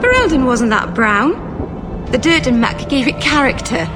Ferelden 0.00 0.46
wasn't 0.46 0.70
that 0.70 0.94
brown. 0.94 2.06
The 2.12 2.18
dirt 2.18 2.46
and 2.46 2.60
muck 2.60 2.88
gave 2.88 3.08
it 3.08 3.20
character. 3.20 3.88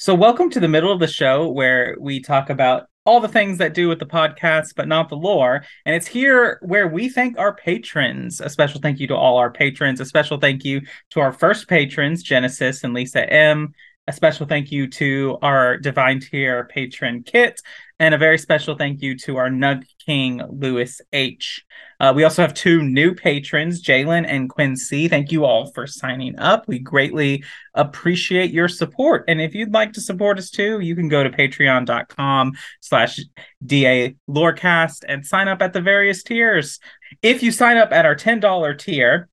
So, 0.00 0.14
welcome 0.14 0.48
to 0.50 0.60
the 0.60 0.68
middle 0.68 0.92
of 0.92 1.00
the 1.00 1.08
show 1.08 1.48
where 1.48 1.96
we 1.98 2.20
talk 2.20 2.50
about 2.50 2.86
all 3.04 3.18
the 3.18 3.26
things 3.26 3.58
that 3.58 3.74
do 3.74 3.88
with 3.88 3.98
the 3.98 4.06
podcast, 4.06 4.76
but 4.76 4.86
not 4.86 5.08
the 5.08 5.16
lore. 5.16 5.64
And 5.84 5.96
it's 5.96 6.06
here 6.06 6.60
where 6.62 6.86
we 6.86 7.08
thank 7.08 7.36
our 7.36 7.52
patrons. 7.52 8.40
A 8.40 8.48
special 8.48 8.80
thank 8.80 9.00
you 9.00 9.08
to 9.08 9.16
all 9.16 9.38
our 9.38 9.50
patrons. 9.50 9.98
A 9.98 10.04
special 10.04 10.38
thank 10.38 10.64
you 10.64 10.82
to 11.10 11.18
our 11.18 11.32
first 11.32 11.66
patrons, 11.66 12.22
Genesis 12.22 12.84
and 12.84 12.94
Lisa 12.94 13.28
M. 13.28 13.72
A 14.06 14.12
special 14.12 14.46
thank 14.46 14.70
you 14.70 14.86
to 14.86 15.36
our 15.42 15.76
Divine 15.76 16.20
Tier 16.20 16.66
patron, 16.66 17.24
Kit. 17.24 17.60
And 17.98 18.14
a 18.14 18.18
very 18.18 18.38
special 18.38 18.76
thank 18.76 19.02
you 19.02 19.18
to 19.18 19.38
our 19.38 19.50
Nug 19.50 19.82
King, 20.06 20.42
Lewis 20.48 21.00
H. 21.12 21.64
Uh, 22.00 22.12
we 22.14 22.24
also 22.24 22.42
have 22.42 22.54
two 22.54 22.82
new 22.82 23.14
patrons, 23.14 23.82
Jalen 23.82 24.24
and 24.28 24.48
Quincy. 24.48 25.08
Thank 25.08 25.32
you 25.32 25.44
all 25.44 25.70
for 25.72 25.86
signing 25.86 26.38
up. 26.38 26.68
We 26.68 26.78
greatly 26.78 27.44
appreciate 27.74 28.50
your 28.52 28.68
support. 28.68 29.24
And 29.26 29.40
if 29.40 29.54
you'd 29.54 29.74
like 29.74 29.92
to 29.94 30.00
support 30.00 30.38
us 30.38 30.50
too, 30.50 30.80
you 30.80 30.94
can 30.94 31.08
go 31.08 31.24
to 31.24 31.30
patreon.com 31.30 32.52
slash 32.80 33.20
DA 33.64 34.14
Lorecast 34.28 35.04
and 35.08 35.26
sign 35.26 35.48
up 35.48 35.60
at 35.60 35.72
the 35.72 35.80
various 35.80 36.22
tiers. 36.22 36.78
If 37.22 37.42
you 37.42 37.50
sign 37.50 37.76
up 37.76 37.92
at 37.92 38.06
our 38.06 38.14
$10 38.14 38.78
tier, 38.78 39.28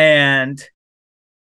and 0.00 0.62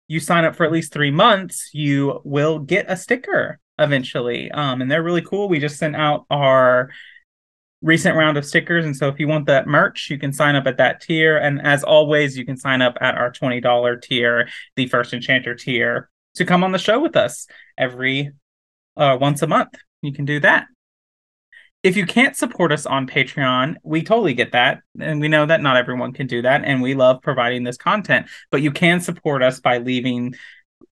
you 0.08 0.20
sign 0.20 0.46
up 0.46 0.56
for 0.56 0.66
at 0.66 0.72
least 0.72 0.92
three 0.92 1.12
months, 1.12 1.70
you 1.74 2.22
will 2.24 2.58
get 2.58 2.88
a 2.90 2.98
sticker 2.98 3.60
eventually. 3.78 4.50
Um, 4.50 4.82
and 4.82 4.90
they're 4.90 5.04
really 5.04 5.22
cool. 5.22 5.48
We 5.48 5.60
just 5.60 5.78
sent 5.78 5.96
out 5.96 6.26
our 6.32 6.90
recent 7.82 8.16
round 8.16 8.38
of 8.38 8.46
stickers. 8.46 8.86
And 8.86 8.96
so 8.96 9.08
if 9.08 9.20
you 9.20 9.28
want 9.28 9.48
that 9.48 9.68
merch, 9.68 10.10
you 10.10 10.18
can 10.18 10.32
sign 10.32 10.56
up 10.56 10.68
at 10.68 10.78
that 10.78 11.02
tier. 11.02 11.38
And 11.38 11.62
as 11.62 11.84
always, 11.84 12.38
you 12.38 12.46
can 12.46 12.58
sign 12.58 12.82
up 12.82 12.98
at 13.02 13.16
our 13.16 13.32
$20 13.32 14.02
tier, 14.02 14.48
the 14.76 14.88
first 14.88 15.14
enchanter 15.14 15.56
tier, 15.56 16.10
to 16.36 16.46
come 16.46 16.64
on 16.64 16.72
the 16.72 16.80
show 16.80 17.00
with 17.00 17.16
us 17.16 17.48
every 17.78 18.32
uh, 18.98 19.18
once 19.20 19.42
a 19.42 19.48
month. 19.48 19.74
You 20.02 20.14
can 20.14 20.26
do 20.26 20.40
that. 20.42 20.68
If 21.84 21.98
you 21.98 22.06
can't 22.06 22.36
support 22.36 22.72
us 22.72 22.86
on 22.86 23.08
Patreon, 23.08 23.76
we 23.84 24.04
totally 24.04 24.36
get 24.36 24.52
that. 24.52 24.82
And 25.00 25.20
we 25.20 25.28
know 25.28 25.48
that 25.48 25.62
not 25.62 25.78
everyone 25.78 26.14
can 26.14 26.28
do 26.28 26.44
that. 26.44 26.64
And 26.64 26.82
we 26.82 26.94
love 26.94 27.24
providing 27.24 27.64
this 27.64 27.78
content, 27.78 28.28
but 28.52 28.62
you 28.62 28.72
can 28.72 29.02
support 29.02 29.42
us 29.42 29.60
by 29.60 29.80
leaving 29.80 30.36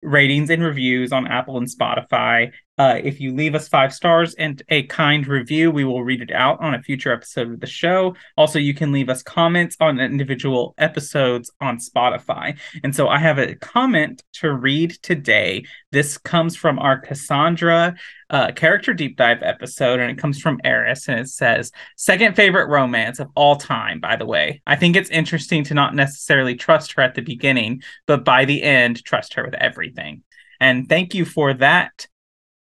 ratings 0.02 0.50
and 0.50 0.62
reviews 0.62 1.10
on 1.10 1.26
Apple 1.26 1.56
and 1.56 1.66
Spotify. 1.66 2.52
Uh, 2.76 2.98
if 3.02 3.20
you 3.20 3.32
leave 3.32 3.54
us 3.54 3.68
five 3.68 3.94
stars 3.94 4.34
and 4.34 4.62
a 4.68 4.82
kind 4.84 5.28
review, 5.28 5.70
we 5.70 5.84
will 5.84 6.02
read 6.02 6.20
it 6.20 6.32
out 6.32 6.60
on 6.60 6.74
a 6.74 6.82
future 6.82 7.12
episode 7.12 7.52
of 7.52 7.60
the 7.60 7.66
show. 7.66 8.14
Also, 8.36 8.58
you 8.58 8.74
can 8.74 8.90
leave 8.90 9.08
us 9.08 9.22
comments 9.22 9.76
on 9.80 10.00
individual 10.00 10.74
episodes 10.78 11.52
on 11.60 11.78
Spotify. 11.78 12.58
And 12.82 12.94
so 12.94 13.06
I 13.08 13.18
have 13.18 13.38
a 13.38 13.54
comment 13.54 14.24
to 14.34 14.52
read 14.52 14.90
today. 15.02 15.64
This 15.92 16.18
comes 16.18 16.56
from 16.56 16.80
our 16.80 16.98
Cassandra 16.98 17.94
uh, 18.30 18.50
character 18.52 18.92
deep 18.92 19.16
dive 19.16 19.42
episode, 19.42 20.00
and 20.00 20.10
it 20.10 20.18
comes 20.18 20.40
from 20.40 20.60
Eris, 20.64 21.06
and 21.06 21.20
it 21.20 21.28
says, 21.28 21.70
Second 21.96 22.34
favorite 22.34 22.66
romance 22.66 23.20
of 23.20 23.28
all 23.36 23.54
time, 23.54 24.00
by 24.00 24.16
the 24.16 24.26
way. 24.26 24.62
I 24.66 24.74
think 24.74 24.96
it's 24.96 25.10
interesting 25.10 25.62
to 25.64 25.74
not 25.74 25.94
necessarily 25.94 26.56
trust 26.56 26.94
her 26.94 27.02
at 27.02 27.14
the 27.14 27.22
beginning, 27.22 27.82
but 28.06 28.24
by 28.24 28.44
the 28.44 28.64
end, 28.64 29.04
trust 29.04 29.34
her 29.34 29.44
with 29.44 29.54
everything. 29.54 30.24
And 30.58 30.88
thank 30.88 31.14
you 31.14 31.24
for 31.24 31.54
that 31.54 32.08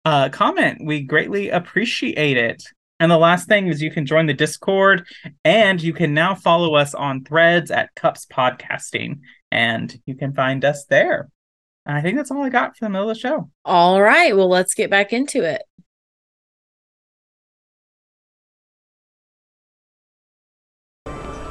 uh, 0.04 0.28
comment. 0.28 0.84
We 0.84 1.00
greatly 1.00 1.50
appreciate 1.50 2.36
it. 2.36 2.64
And 3.00 3.10
the 3.10 3.18
last 3.18 3.48
thing 3.48 3.66
is 3.66 3.82
you 3.82 3.90
can 3.90 4.06
join 4.06 4.26
the 4.26 4.34
Discord 4.34 5.06
and 5.44 5.82
you 5.82 5.92
can 5.92 6.14
now 6.14 6.34
follow 6.34 6.74
us 6.74 6.94
on 6.94 7.24
threads 7.24 7.70
at 7.70 7.94
Cups 7.96 8.26
Podcasting 8.26 9.20
and 9.50 10.00
you 10.06 10.14
can 10.14 10.32
find 10.32 10.64
us 10.64 10.84
there. 10.86 11.28
And 11.86 11.96
I 11.96 12.00
think 12.00 12.16
that's 12.16 12.30
all 12.30 12.42
I 12.42 12.48
got 12.48 12.76
for 12.76 12.84
the 12.84 12.88
middle 12.88 13.10
of 13.10 13.16
the 13.16 13.20
show. 13.20 13.50
All 13.64 14.00
right. 14.00 14.34
Well, 14.34 14.48
let's 14.48 14.74
get 14.74 14.90
back 14.90 15.12
into 15.12 15.42
it. 15.42 15.62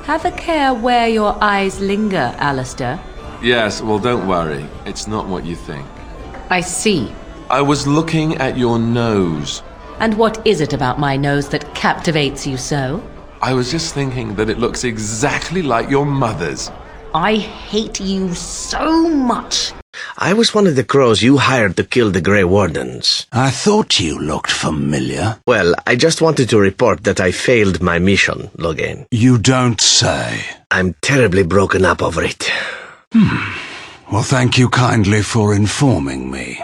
Have 0.05 0.25
a 0.25 0.31
care 0.31 0.74
where 0.74 1.07
your 1.07 1.41
eyes 1.41 1.79
linger, 1.79 2.36
Alistair. 2.38 3.00
Yes, 3.41 3.81
well, 3.81 4.00
don't 4.00 4.27
worry. 4.27 4.65
It's 4.86 5.07
not 5.07 5.27
what 5.27 5.45
you 5.45 5.55
think. 5.55 5.86
I 6.50 6.62
see. 6.62 7.12
I 7.53 7.62
was 7.62 7.86
looking 7.86 8.38
at 8.38 8.57
your 8.57 8.79
nose. 8.79 9.62
And 10.00 10.17
what 10.17 10.41
is 10.43 10.60
it 10.60 10.74
about 10.74 10.98
my 10.98 11.15
nose 11.15 11.50
that 11.50 11.75
captivates 11.75 12.48
you 12.48 12.57
so? 12.57 13.00
I 13.43 13.53
was 13.53 13.69
just 13.69 13.93
thinking 13.93 14.33
that 14.38 14.50
it 14.50 14.57
looks 14.57 14.83
exactly 14.83 15.62
like 15.62 15.88
your 15.88 16.03
mother's. 16.03 16.72
I 17.13 17.36
hate 17.36 18.00
you 18.00 18.33
so 18.33 19.07
much. 19.07 19.72
I 20.17 20.33
was 20.33 20.55
one 20.55 20.65
of 20.65 20.75
the 20.75 20.83
crows 20.83 21.22
you 21.22 21.38
hired 21.38 21.77
to 21.77 21.83
kill 21.83 22.10
the 22.10 22.22
Grey 22.22 22.43
Wardens. 22.43 23.27
I 23.31 23.51
thought 23.51 24.00
you 24.00 24.17
looked 24.17 24.50
familiar. 24.50 25.39
Well, 25.45 25.75
I 25.86 25.95
just 25.95 26.24
wanted 26.24 26.50
to 26.50 26.57
report 26.60 27.03
that 27.03 27.22
I 27.22 27.31
failed 27.31 27.83
my 27.83 28.00
mission, 28.00 28.50
Loghain. 28.57 29.05
You 29.12 29.38
don't 29.38 29.79
say. 29.79 30.43
I'm 30.72 30.95
terribly 31.03 31.43
broken 31.43 31.86
up 31.86 32.01
over 32.01 32.24
it. 32.24 32.51
Hmm. 33.12 34.12
Well, 34.12 34.24
thank 34.24 34.57
you 34.57 34.69
kindly 34.69 35.22
for 35.22 35.53
informing 35.53 36.31
me. 36.31 36.60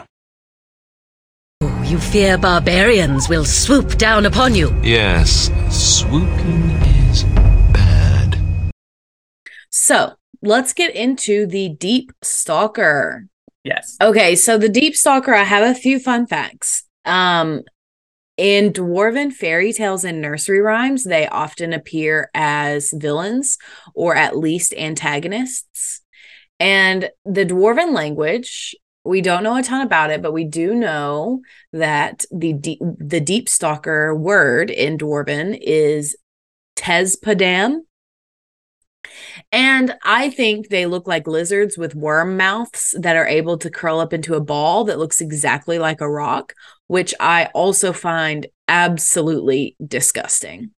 You 1.89 1.97
fear 1.97 2.37
barbarians 2.37 3.29
will 3.29 3.45
swoop 3.45 3.97
down 3.97 4.27
upon 4.27 4.53
you. 4.53 4.79
Yes, 4.83 5.49
swooping 5.71 6.69
is 7.09 7.23
bad. 7.73 8.39
So 9.71 10.13
let's 10.43 10.71
get 10.73 10.95
into 10.95 11.47
the 11.47 11.69
Deep 11.69 12.11
Stalker. 12.21 13.25
Yes. 13.63 13.97
Okay, 13.99 14.35
so 14.35 14.59
the 14.59 14.69
Deep 14.69 14.95
Stalker, 14.95 15.33
I 15.33 15.41
have 15.41 15.63
a 15.63 15.73
few 15.73 15.99
fun 15.99 16.27
facts. 16.27 16.83
Um, 17.05 17.63
in 18.37 18.71
dwarven 18.71 19.33
fairy 19.33 19.73
tales 19.73 20.03
and 20.03 20.21
nursery 20.21 20.61
rhymes, 20.61 21.05
they 21.05 21.27
often 21.27 21.73
appear 21.73 22.29
as 22.35 22.93
villains 22.95 23.57
or 23.95 24.15
at 24.15 24.37
least 24.37 24.75
antagonists. 24.75 26.01
And 26.59 27.09
the 27.25 27.47
dwarven 27.47 27.95
language, 27.95 28.75
we 29.03 29.21
don't 29.21 29.43
know 29.43 29.55
a 29.55 29.63
ton 29.63 29.81
about 29.81 30.11
it, 30.11 30.21
but 30.21 30.33
we 30.33 30.43
do 30.43 30.75
know 30.75 31.41
that 31.73 32.25
the 32.31 32.53
deep, 32.53 32.79
the 32.97 33.21
deep 33.21 33.49
stalker 33.49 34.13
word 34.15 34.69
in 34.69 34.97
dwarven 34.97 35.57
is 35.61 36.15
tezpadam. 36.75 37.79
And 39.51 39.95
I 40.03 40.29
think 40.29 40.69
they 40.69 40.85
look 40.85 41.07
like 41.07 41.27
lizards 41.27 41.77
with 41.77 41.95
worm 41.95 42.37
mouths 42.37 42.93
that 42.99 43.15
are 43.15 43.27
able 43.27 43.57
to 43.59 43.69
curl 43.69 43.99
up 43.99 44.13
into 44.13 44.35
a 44.35 44.41
ball 44.41 44.83
that 44.85 44.99
looks 44.99 45.21
exactly 45.21 45.79
like 45.79 46.01
a 46.01 46.09
rock, 46.09 46.53
which 46.87 47.13
I 47.19 47.45
also 47.53 47.93
find 47.93 48.47
absolutely 48.67 49.75
disgusting. 49.85 50.71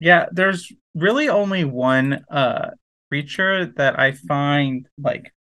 Yeah, 0.00 0.26
there's 0.32 0.72
really 0.94 1.28
only 1.28 1.64
one 1.64 2.24
uh 2.30 2.70
creature 3.08 3.66
that 3.76 3.98
I 3.98 4.12
find 4.12 4.86
like 4.98 5.32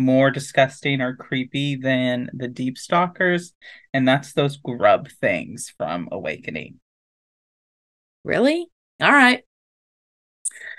more 0.00 0.30
disgusting 0.30 1.00
or 1.00 1.14
creepy 1.14 1.76
than 1.76 2.30
the 2.32 2.48
deep 2.48 2.78
stalkers, 2.78 3.52
and 3.92 4.06
that's 4.06 4.32
those 4.32 4.56
grub 4.56 5.08
things 5.20 5.72
from 5.76 6.08
Awakening. 6.10 6.80
Really? 8.24 8.66
All 9.00 9.12
right. 9.12 9.42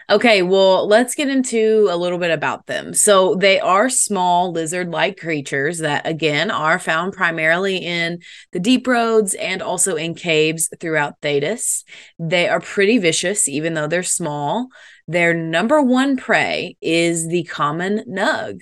Okay, 0.09 0.41
well, 0.41 0.87
let's 0.87 1.15
get 1.15 1.29
into 1.29 1.87
a 1.89 1.95
little 1.95 2.17
bit 2.17 2.31
about 2.31 2.65
them. 2.65 2.93
So, 2.93 3.35
they 3.35 3.61
are 3.61 3.89
small 3.89 4.51
lizard 4.51 4.89
like 4.89 5.17
creatures 5.17 5.77
that, 5.79 6.05
again, 6.05 6.51
are 6.51 6.79
found 6.79 7.13
primarily 7.13 7.77
in 7.77 8.19
the 8.51 8.59
deep 8.59 8.87
roads 8.87 9.33
and 9.35 9.61
also 9.61 9.95
in 9.95 10.13
caves 10.13 10.69
throughout 10.81 11.21
Thedas. 11.21 11.83
They 12.19 12.49
are 12.49 12.59
pretty 12.59 12.97
vicious, 12.97 13.47
even 13.47 13.73
though 13.73 13.87
they're 13.87 14.03
small. 14.03 14.67
Their 15.07 15.33
number 15.33 15.81
one 15.81 16.17
prey 16.17 16.75
is 16.81 17.29
the 17.29 17.43
common 17.43 18.03
nug. 18.09 18.59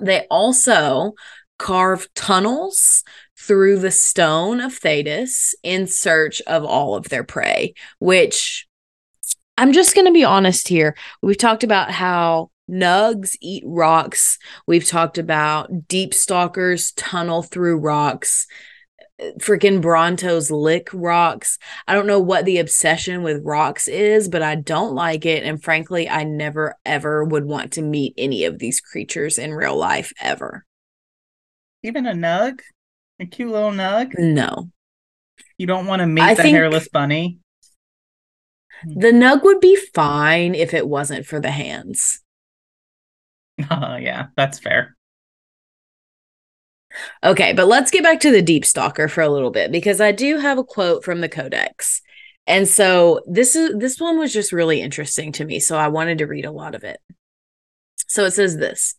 They 0.00 0.26
also 0.30 1.12
carve 1.58 2.08
tunnels 2.14 3.04
through 3.38 3.78
the 3.78 3.90
stone 3.90 4.60
of 4.60 4.78
Thedas 4.78 5.54
in 5.62 5.86
search 5.86 6.40
of 6.42 6.64
all 6.64 6.94
of 6.94 7.08
their 7.08 7.24
prey, 7.24 7.74
which 7.98 8.66
I'm 9.56 9.72
just 9.72 9.94
going 9.94 10.06
to 10.06 10.12
be 10.12 10.24
honest 10.24 10.68
here. 10.68 10.96
We've 11.22 11.36
talked 11.36 11.64
about 11.64 11.90
how 11.90 12.50
nugs 12.70 13.36
eat 13.40 13.62
rocks. 13.66 14.38
We've 14.66 14.86
talked 14.86 15.18
about 15.18 15.88
deep 15.88 16.14
stalkers 16.14 16.92
tunnel 16.92 17.42
through 17.42 17.78
rocks. 17.78 18.46
Freaking 19.38 19.82
Brontos 19.82 20.50
lick 20.50 20.88
rocks. 20.92 21.58
I 21.86 21.94
don't 21.94 22.06
know 22.06 22.20
what 22.20 22.44
the 22.44 22.58
obsession 22.58 23.22
with 23.22 23.44
rocks 23.44 23.86
is, 23.86 24.28
but 24.28 24.42
I 24.42 24.54
don't 24.54 24.94
like 24.94 25.26
it. 25.26 25.44
And 25.44 25.62
frankly, 25.62 26.08
I 26.08 26.24
never 26.24 26.76
ever 26.86 27.24
would 27.24 27.44
want 27.44 27.72
to 27.72 27.82
meet 27.82 28.14
any 28.16 28.44
of 28.44 28.58
these 28.58 28.80
creatures 28.80 29.38
in 29.38 29.52
real 29.52 29.76
life 29.76 30.12
ever. 30.20 30.64
Even 31.82 32.06
a 32.06 32.12
nug? 32.12 32.60
A 33.18 33.26
cute 33.26 33.50
little 33.50 33.72
nug? 33.72 34.18
No. 34.18 34.70
You 35.58 35.66
don't 35.66 35.86
want 35.86 36.00
to 36.00 36.06
meet 36.06 36.22
I 36.22 36.34
the 36.34 36.42
hairless 36.42 36.88
bunny? 36.88 37.38
The 38.84 39.12
nug 39.12 39.42
would 39.42 39.60
be 39.60 39.76
fine 39.94 40.54
if 40.54 40.72
it 40.72 40.88
wasn't 40.88 41.26
for 41.26 41.40
the 41.40 41.50
hands. 41.50 42.20
Oh, 43.70 43.96
yeah, 43.96 44.28
that's 44.38 44.58
fair. 44.58 44.96
Okay, 47.24 47.52
but 47.52 47.66
let's 47.66 47.90
get 47.90 48.02
back 48.02 48.20
to 48.20 48.30
the 48.30 48.42
deep 48.42 48.64
stalker 48.64 49.08
for 49.08 49.20
a 49.20 49.28
little 49.28 49.50
bit 49.50 49.72
because 49.72 50.00
I 50.00 50.12
do 50.12 50.38
have 50.38 50.58
a 50.58 50.64
quote 50.64 51.04
from 51.04 51.20
the 51.20 51.28
codex. 51.28 52.02
And 52.46 52.66
so 52.66 53.20
this 53.26 53.54
is 53.54 53.76
this 53.78 54.00
one 54.00 54.18
was 54.18 54.32
just 54.32 54.52
really 54.52 54.80
interesting 54.80 55.32
to 55.32 55.44
me, 55.44 55.60
so 55.60 55.76
I 55.76 55.88
wanted 55.88 56.18
to 56.18 56.26
read 56.26 56.44
a 56.44 56.50
lot 56.50 56.74
of 56.74 56.84
it. 56.84 57.00
So 58.10 58.24
it 58.24 58.32
says 58.32 58.56
this. 58.56 58.96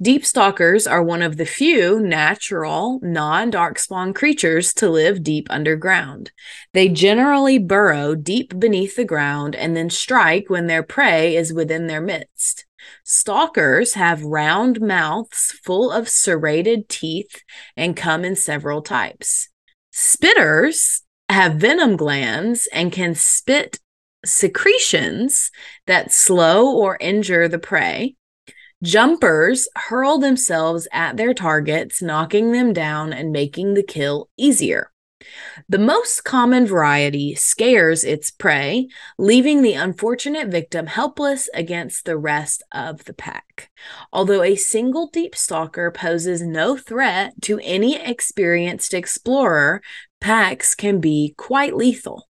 Deep 0.00 0.24
stalkers 0.24 0.86
are 0.86 1.02
one 1.02 1.20
of 1.20 1.36
the 1.36 1.44
few 1.44 1.98
natural, 1.98 3.00
non 3.02 3.50
darkspawn 3.50 4.14
creatures 4.14 4.72
to 4.74 4.88
live 4.88 5.24
deep 5.24 5.48
underground. 5.50 6.30
They 6.72 6.88
generally 6.88 7.58
burrow 7.58 8.14
deep 8.14 8.58
beneath 8.58 8.94
the 8.94 9.04
ground 9.04 9.56
and 9.56 9.76
then 9.76 9.90
strike 9.90 10.48
when 10.48 10.68
their 10.68 10.84
prey 10.84 11.34
is 11.34 11.52
within 11.52 11.88
their 11.88 12.00
midst. 12.00 12.66
Stalkers 13.04 13.94
have 13.94 14.22
round 14.22 14.80
mouths 14.80 15.58
full 15.64 15.90
of 15.90 16.08
serrated 16.08 16.88
teeth 16.88 17.42
and 17.76 17.96
come 17.96 18.24
in 18.24 18.36
several 18.36 18.82
types. 18.82 19.48
Spitters 19.92 21.02
have 21.28 21.54
venom 21.54 21.96
glands 21.96 22.68
and 22.72 22.92
can 22.92 23.14
spit 23.14 23.78
secretions 24.24 25.50
that 25.86 26.12
slow 26.12 26.76
or 26.76 26.96
injure 27.00 27.48
the 27.48 27.58
prey. 27.58 28.14
Jumpers 28.82 29.68
hurl 29.76 30.18
themselves 30.18 30.88
at 30.92 31.16
their 31.16 31.34
targets, 31.34 32.02
knocking 32.02 32.52
them 32.52 32.72
down 32.72 33.12
and 33.12 33.32
making 33.32 33.74
the 33.74 33.82
kill 33.82 34.28
easier. 34.36 34.91
The 35.68 35.78
most 35.78 36.24
common 36.24 36.66
variety 36.66 37.34
scares 37.34 38.04
its 38.04 38.30
prey, 38.30 38.88
leaving 39.18 39.62
the 39.62 39.74
unfortunate 39.74 40.48
victim 40.48 40.86
helpless 40.86 41.48
against 41.54 42.04
the 42.04 42.18
rest 42.18 42.62
of 42.72 43.04
the 43.04 43.14
pack. 43.14 43.70
Although 44.12 44.42
a 44.42 44.56
single 44.56 45.08
deep 45.08 45.34
stalker 45.34 45.90
poses 45.90 46.42
no 46.42 46.76
threat 46.76 47.34
to 47.42 47.60
any 47.62 47.96
experienced 47.96 48.94
explorer, 48.94 49.82
packs 50.20 50.74
can 50.74 51.00
be 51.00 51.34
quite 51.36 51.76
lethal. 51.76 52.28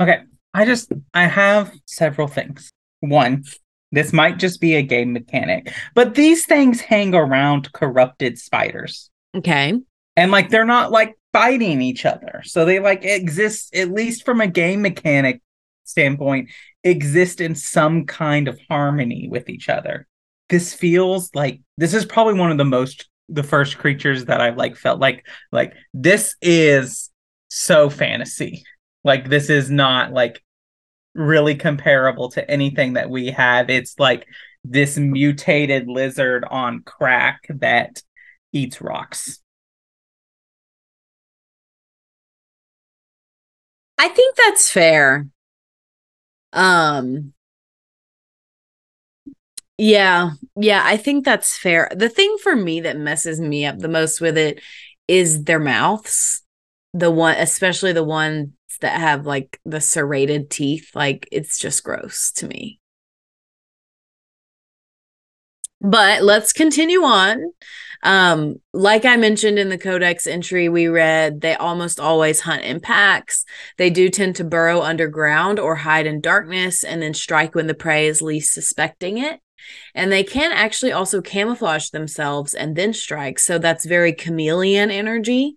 Okay, 0.00 0.20
I 0.54 0.64
just 0.64 0.92
I 1.14 1.26
have 1.26 1.72
several 1.86 2.28
things. 2.28 2.70
One, 3.00 3.44
this 3.92 4.12
might 4.12 4.38
just 4.38 4.60
be 4.60 4.74
a 4.74 4.82
game 4.82 5.12
mechanic, 5.12 5.72
but 5.94 6.14
these 6.14 6.46
things 6.46 6.80
hang 6.80 7.14
around 7.14 7.72
corrupted 7.72 8.38
spiders. 8.38 9.10
Okay. 9.36 9.74
And 10.16 10.30
like 10.30 10.50
they're 10.50 10.64
not 10.64 10.90
like 10.90 11.14
fighting 11.38 11.80
each 11.80 12.04
other. 12.04 12.42
So 12.44 12.64
they 12.64 12.80
like 12.80 13.04
exist 13.04 13.72
at 13.72 13.92
least 13.92 14.24
from 14.24 14.40
a 14.40 14.48
game 14.48 14.82
mechanic 14.82 15.40
standpoint 15.84 16.50
exist 16.82 17.40
in 17.40 17.54
some 17.54 18.06
kind 18.06 18.48
of 18.48 18.58
harmony 18.68 19.28
with 19.30 19.48
each 19.48 19.68
other. 19.68 20.08
This 20.48 20.74
feels 20.74 21.32
like 21.36 21.60
this 21.76 21.94
is 21.94 22.04
probably 22.04 22.34
one 22.34 22.50
of 22.50 22.58
the 22.58 22.64
most 22.64 23.08
the 23.28 23.44
first 23.44 23.78
creatures 23.78 24.24
that 24.24 24.40
I've 24.40 24.56
like 24.56 24.74
felt 24.76 24.98
like 24.98 25.26
like 25.52 25.74
this 25.94 26.34
is 26.42 27.08
so 27.48 27.88
fantasy. 27.88 28.64
Like 29.04 29.28
this 29.28 29.48
is 29.48 29.70
not 29.70 30.12
like 30.12 30.42
really 31.14 31.54
comparable 31.54 32.30
to 32.30 32.50
anything 32.50 32.94
that 32.94 33.10
we 33.10 33.28
have. 33.28 33.70
It's 33.70 33.96
like 33.96 34.26
this 34.64 34.98
mutated 34.98 35.86
lizard 35.86 36.44
on 36.50 36.82
crack 36.82 37.42
that 37.48 38.02
eats 38.52 38.80
rocks. 38.80 39.38
I 43.98 44.08
think 44.08 44.36
that's 44.36 44.70
fair. 44.70 45.28
Um 46.52 47.32
yeah, 49.76 50.30
yeah, 50.56 50.82
I 50.84 50.96
think 50.96 51.24
that's 51.24 51.56
fair. 51.56 51.88
The 51.94 52.08
thing 52.08 52.36
for 52.42 52.56
me 52.56 52.80
that 52.80 52.96
messes 52.96 53.40
me 53.40 53.64
up 53.64 53.78
the 53.78 53.88
most 53.88 54.20
with 54.20 54.36
it 54.36 54.60
is 55.06 55.44
their 55.44 55.60
mouths. 55.60 56.42
The 56.94 57.10
one 57.10 57.36
especially 57.36 57.92
the 57.92 58.02
ones 58.04 58.50
that 58.80 58.98
have 58.98 59.26
like 59.26 59.60
the 59.64 59.80
serrated 59.80 60.50
teeth, 60.50 60.90
like 60.94 61.28
it's 61.30 61.58
just 61.58 61.84
gross 61.84 62.32
to 62.36 62.48
me. 62.48 62.80
But 65.80 66.22
let's 66.22 66.52
continue 66.52 67.02
on. 67.02 67.52
Um, 68.02 68.56
like 68.72 69.04
I 69.04 69.16
mentioned 69.16 69.58
in 69.58 69.70
the 69.70 69.78
codex 69.78 70.26
entry 70.26 70.68
we 70.68 70.86
read, 70.86 71.40
they 71.40 71.54
almost 71.54 71.98
always 71.98 72.40
hunt 72.40 72.62
in 72.62 72.80
packs. 72.80 73.44
They 73.76 73.90
do 73.90 74.08
tend 74.08 74.36
to 74.36 74.44
burrow 74.44 74.82
underground 74.82 75.58
or 75.58 75.76
hide 75.76 76.06
in 76.06 76.20
darkness 76.20 76.84
and 76.84 77.02
then 77.02 77.14
strike 77.14 77.54
when 77.54 77.66
the 77.66 77.74
prey 77.74 78.06
is 78.06 78.22
least 78.22 78.52
suspecting 78.52 79.18
it. 79.18 79.40
And 79.94 80.12
they 80.12 80.22
can 80.22 80.52
actually 80.52 80.92
also 80.92 81.20
camouflage 81.20 81.90
themselves 81.90 82.54
and 82.54 82.76
then 82.76 82.92
strike. 82.92 83.38
So 83.38 83.58
that's 83.58 83.84
very 83.84 84.12
chameleon 84.12 84.90
energy. 84.90 85.56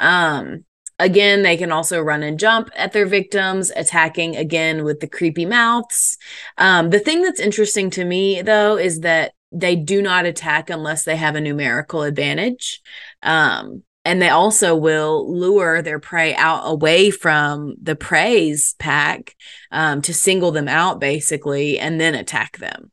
Um, 0.00 0.64
again, 0.98 1.42
they 1.42 1.56
can 1.56 1.70
also 1.70 2.00
run 2.00 2.24
and 2.24 2.38
jump 2.38 2.70
at 2.76 2.92
their 2.92 3.06
victims, 3.06 3.70
attacking 3.74 4.36
again 4.36 4.84
with 4.84 4.98
the 5.00 5.06
creepy 5.06 5.46
mouths. 5.46 6.18
Um, 6.58 6.90
the 6.90 6.98
thing 6.98 7.22
that's 7.22 7.40
interesting 7.40 7.90
to 7.90 8.04
me, 8.04 8.42
though, 8.42 8.76
is 8.76 9.00
that 9.00 9.32
they 9.52 9.76
do 9.76 10.02
not 10.02 10.26
attack 10.26 10.70
unless 10.70 11.04
they 11.04 11.16
have 11.16 11.36
a 11.36 11.40
numerical 11.40 12.02
advantage. 12.02 12.80
Um, 13.22 13.82
and 14.04 14.22
they 14.22 14.28
also 14.30 14.74
will 14.74 15.30
lure 15.38 15.82
their 15.82 15.98
prey 15.98 16.34
out 16.34 16.62
away 16.64 17.10
from 17.10 17.74
the 17.82 17.96
prey's 17.96 18.74
pack 18.78 19.34
um, 19.70 20.00
to 20.02 20.14
single 20.14 20.50
them 20.50 20.68
out, 20.68 20.98
basically, 20.98 21.78
and 21.78 22.00
then 22.00 22.14
attack 22.14 22.56
them. 22.58 22.90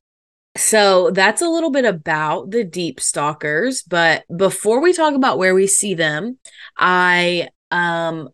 So 0.57 1.11
that's 1.11 1.41
a 1.41 1.49
little 1.49 1.69
bit 1.69 1.85
about 1.85 2.51
the 2.51 2.63
deep 2.63 2.99
stalkers. 2.99 3.81
But 3.83 4.23
before 4.35 4.81
we 4.81 4.93
talk 4.93 5.13
about 5.13 5.37
where 5.37 5.53
we 5.53 5.67
see 5.67 5.93
them, 5.93 6.37
I 6.77 7.49
um, 7.71 8.29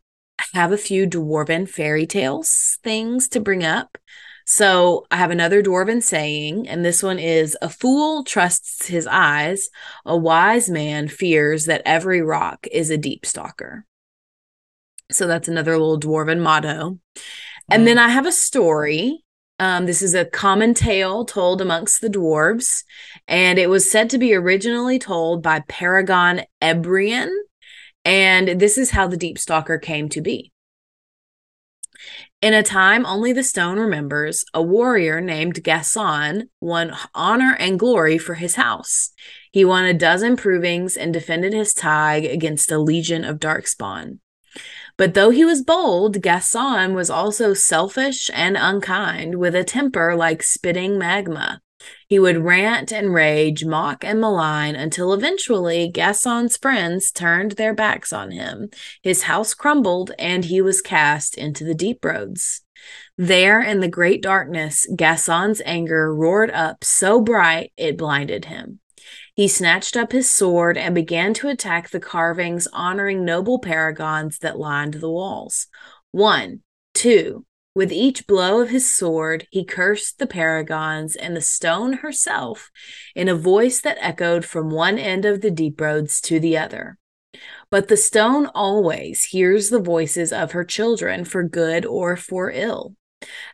have 0.53 0.71
a 0.71 0.77
few 0.77 1.07
dwarven 1.07 1.67
fairy 1.67 2.05
tales 2.05 2.79
things 2.83 3.27
to 3.29 3.39
bring 3.39 3.63
up. 3.63 3.97
So 4.45 5.05
I 5.11 5.17
have 5.17 5.31
another 5.31 5.61
dwarven 5.63 6.01
saying, 6.01 6.67
and 6.67 6.83
this 6.83 7.01
one 7.01 7.19
is 7.19 7.57
A 7.61 7.69
fool 7.69 8.23
trusts 8.23 8.87
his 8.87 9.07
eyes, 9.07 9.69
a 10.05 10.17
wise 10.17 10.69
man 10.69 11.07
fears 11.07 11.65
that 11.65 11.81
every 11.85 12.21
rock 12.21 12.67
is 12.71 12.89
a 12.89 12.97
deep 12.97 13.25
stalker. 13.25 13.85
So 15.11 15.27
that's 15.27 15.47
another 15.47 15.73
little 15.77 15.99
dwarven 15.99 16.39
motto. 16.39 16.99
And 17.69 17.87
then 17.87 17.97
mm. 17.97 18.01
I 18.01 18.09
have 18.09 18.25
a 18.25 18.31
story. 18.31 19.23
Um, 19.59 19.85
this 19.85 20.01
is 20.01 20.15
a 20.15 20.25
common 20.25 20.73
tale 20.73 21.23
told 21.23 21.61
amongst 21.61 22.01
the 22.01 22.09
dwarves, 22.09 22.83
and 23.27 23.59
it 23.59 23.69
was 23.69 23.91
said 23.91 24.09
to 24.09 24.17
be 24.17 24.33
originally 24.33 24.97
told 24.97 25.43
by 25.43 25.63
Paragon 25.67 26.41
Ebrian. 26.61 27.29
And 28.03 28.59
this 28.59 28.79
is 28.79 28.89
how 28.89 29.05
the 29.05 29.17
deep 29.17 29.37
stalker 29.37 29.77
came 29.77 30.09
to 30.09 30.21
be. 30.21 30.51
In 32.41 32.55
a 32.55 32.63
time 32.63 33.05
only 33.05 33.33
the 33.33 33.43
stone 33.43 33.77
remembers, 33.77 34.43
a 34.51 34.63
warrior 34.63 35.21
named 35.21 35.63
Gasson 35.63 36.49
won 36.59 36.97
honor 37.13 37.55
and 37.59 37.77
glory 37.77 38.17
for 38.17 38.33
his 38.33 38.55
house. 38.55 39.11
He 39.51 39.63
won 39.63 39.85
a 39.85 39.93
dozen 39.93 40.35
provings 40.37 40.97
and 40.99 41.13
defended 41.13 41.53
his 41.53 41.71
thaig 41.75 42.25
against 42.25 42.71
a 42.71 42.79
legion 42.79 43.23
of 43.23 43.39
darkspawn. 43.39 44.21
But 44.97 45.13
though 45.13 45.29
he 45.29 45.45
was 45.45 45.61
bold, 45.61 46.23
Gasson 46.23 46.95
was 46.95 47.11
also 47.11 47.53
selfish 47.53 48.31
and 48.33 48.57
unkind, 48.57 49.35
with 49.35 49.53
a 49.53 49.63
temper 49.63 50.15
like 50.15 50.41
spitting 50.41 50.97
magma. 50.97 51.61
He 52.07 52.19
would 52.19 52.37
rant 52.37 52.91
and 52.91 53.13
rage, 53.13 53.65
mock 53.65 54.03
and 54.03 54.19
malign, 54.19 54.75
until 54.75 55.13
eventually 55.13 55.87
Gasson's 55.87 56.57
friends 56.57 57.11
turned 57.11 57.53
their 57.53 57.73
backs 57.73 58.11
on 58.11 58.31
him. 58.31 58.69
His 59.01 59.23
house 59.23 59.53
crumbled, 59.53 60.11
and 60.19 60.45
he 60.45 60.61
was 60.61 60.81
cast 60.81 61.37
into 61.37 61.63
the 61.63 61.75
deep 61.75 62.03
roads. 62.03 62.61
There 63.17 63.61
in 63.61 63.79
the 63.79 63.87
great 63.87 64.21
darkness, 64.21 64.87
Gasson's 64.95 65.61
anger 65.65 66.13
roared 66.13 66.51
up 66.51 66.83
so 66.83 67.21
bright 67.21 67.71
it 67.77 67.97
blinded 67.97 68.45
him. 68.45 68.79
He 69.35 69.47
snatched 69.47 69.95
up 69.95 70.11
his 70.11 70.31
sword 70.31 70.77
and 70.77 70.93
began 70.93 71.33
to 71.35 71.47
attack 71.47 71.89
the 71.89 71.99
carvings 71.99 72.67
honoring 72.73 73.23
noble 73.23 73.59
paragons 73.59 74.39
that 74.39 74.59
lined 74.59 74.95
the 74.95 75.09
walls. 75.09 75.67
One, 76.11 76.61
two, 76.93 77.45
with 77.73 77.91
each 77.91 78.27
blow 78.27 78.61
of 78.61 78.69
his 78.69 78.93
sword, 78.93 79.47
he 79.49 79.63
cursed 79.63 80.19
the 80.19 80.27
paragons 80.27 81.15
and 81.15 81.35
the 81.35 81.41
stone 81.41 81.93
herself 81.93 82.69
in 83.15 83.29
a 83.29 83.35
voice 83.35 83.81
that 83.81 83.97
echoed 84.01 84.43
from 84.43 84.69
one 84.69 84.97
end 84.97 85.25
of 85.25 85.41
the 85.41 85.51
deep 85.51 85.79
roads 85.79 86.19
to 86.21 86.39
the 86.39 86.57
other. 86.57 86.97
But 87.69 87.87
the 87.87 87.97
stone 87.97 88.47
always 88.47 89.23
hears 89.25 89.69
the 89.69 89.79
voices 89.79 90.33
of 90.33 90.51
her 90.51 90.65
children 90.65 91.23
for 91.23 91.43
good 91.43 91.85
or 91.85 92.17
for 92.17 92.51
ill. 92.51 92.95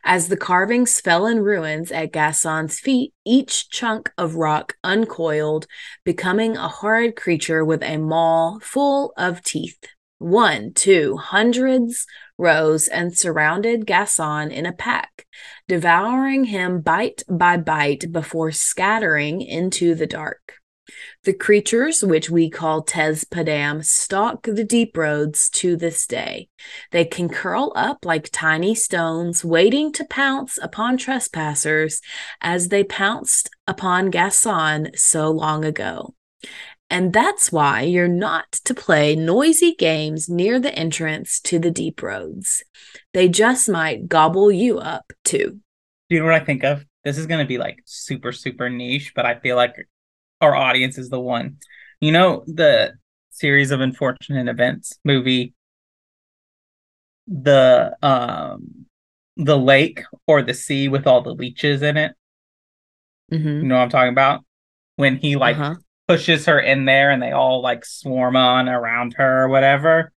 As 0.02 0.28
the 0.28 0.36
carvings 0.36 0.98
fell 1.00 1.26
in 1.26 1.40
ruins 1.40 1.92
at 1.92 2.12
Gasson's 2.12 2.80
feet, 2.80 3.12
each 3.24 3.68
chunk 3.68 4.10
of 4.16 4.36
rock 4.36 4.76
uncoiled, 4.82 5.66
becoming 6.04 6.56
a 6.56 6.68
horrid 6.68 7.16
creature 7.16 7.64
with 7.64 7.82
a 7.82 7.98
maw 7.98 8.58
full 8.60 9.12
of 9.16 9.42
teeth. 9.42 9.78
One, 10.18 10.72
two, 10.74 11.16
hundreds 11.16 12.04
rose 12.36 12.88
and 12.88 13.16
surrounded 13.16 13.86
Gasson 13.86 14.50
in 14.50 14.66
a 14.66 14.72
pack, 14.72 15.26
devouring 15.68 16.44
him 16.44 16.80
bite 16.80 17.22
by 17.28 17.56
bite 17.56 18.10
before 18.12 18.50
scattering 18.50 19.42
into 19.42 19.94
the 19.94 20.06
dark. 20.06 20.54
The 21.24 21.34
creatures, 21.34 22.02
which 22.02 22.30
we 22.30 22.48
call 22.48 22.82
Tezpadam, 22.82 23.84
stalk 23.84 24.44
the 24.44 24.64
deep 24.64 24.96
roads 24.96 25.50
to 25.50 25.76
this 25.76 26.06
day. 26.06 26.48
They 26.90 27.04
can 27.04 27.28
curl 27.28 27.72
up 27.76 28.04
like 28.04 28.30
tiny 28.32 28.74
stones, 28.74 29.44
waiting 29.44 29.92
to 29.92 30.06
pounce 30.06 30.58
upon 30.60 30.96
trespassers 30.96 32.00
as 32.40 32.68
they 32.68 32.84
pounced 32.84 33.50
upon 33.66 34.10
Gasson 34.10 34.98
so 34.98 35.30
long 35.30 35.64
ago. 35.64 36.14
And 36.90 37.12
that's 37.12 37.52
why 37.52 37.82
you're 37.82 38.08
not 38.08 38.50
to 38.64 38.74
play 38.74 39.14
noisy 39.14 39.74
games 39.74 40.28
near 40.28 40.58
the 40.58 40.74
entrance 40.74 41.38
to 41.40 41.58
the 41.58 41.70
deep 41.70 42.02
roads. 42.02 42.64
They 43.12 43.28
just 43.28 43.68
might 43.68 44.08
gobble 44.08 44.50
you 44.50 44.78
up 44.78 45.12
too. 45.24 45.60
Do 46.08 46.16
you 46.16 46.20
know 46.20 46.26
what 46.26 46.34
I 46.34 46.44
think 46.44 46.64
of? 46.64 46.86
This 47.04 47.18
is 47.18 47.26
going 47.26 47.44
to 47.44 47.48
be 47.48 47.58
like 47.58 47.80
super, 47.84 48.32
super 48.32 48.70
niche, 48.70 49.12
but 49.14 49.26
I 49.26 49.38
feel 49.38 49.56
like 49.56 49.74
our 50.40 50.54
audience 50.54 50.96
is 50.96 51.10
the 51.10 51.20
one. 51.20 51.58
You 52.00 52.12
know, 52.12 52.44
the 52.46 52.94
series 53.30 53.70
of 53.70 53.80
unfortunate 53.80 54.48
events 54.48 54.98
movie, 55.04 55.52
the, 57.26 57.96
um, 58.02 58.86
the 59.36 59.58
lake 59.58 60.02
or 60.26 60.42
the 60.42 60.54
sea 60.54 60.88
with 60.88 61.06
all 61.06 61.20
the 61.20 61.34
leeches 61.34 61.82
in 61.82 61.98
it. 61.98 62.12
Mm-hmm. 63.30 63.48
You 63.48 63.62
know 63.62 63.76
what 63.76 63.82
I'm 63.82 63.90
talking 63.90 64.12
about? 64.12 64.44
When 64.96 65.16
he 65.16 65.36
like 65.36 65.56
Uh-huh. 65.56 65.74
Pushes 66.08 66.46
her 66.46 66.58
in 66.58 66.86
there 66.86 67.10
and 67.10 67.22
they 67.22 67.32
all 67.32 67.60
like 67.62 67.84
swarm 67.84 68.34
on 68.34 68.68
around 68.68 69.14
her 69.18 69.44
or 69.44 69.48
whatever. 69.48 70.12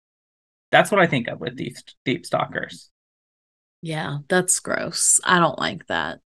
That's 0.71 0.91
what 0.91 1.01
I 1.01 1.07
think 1.07 1.27
of 1.27 1.39
with 1.39 1.55
deep 1.55 1.75
deep 2.05 2.25
stalkers. 2.25 2.89
Yeah, 3.81 4.19
that's 4.27 4.59
gross. 4.59 5.19
I 5.23 5.39
don't 5.39 5.57
like 5.57 5.87
that. 5.87 6.19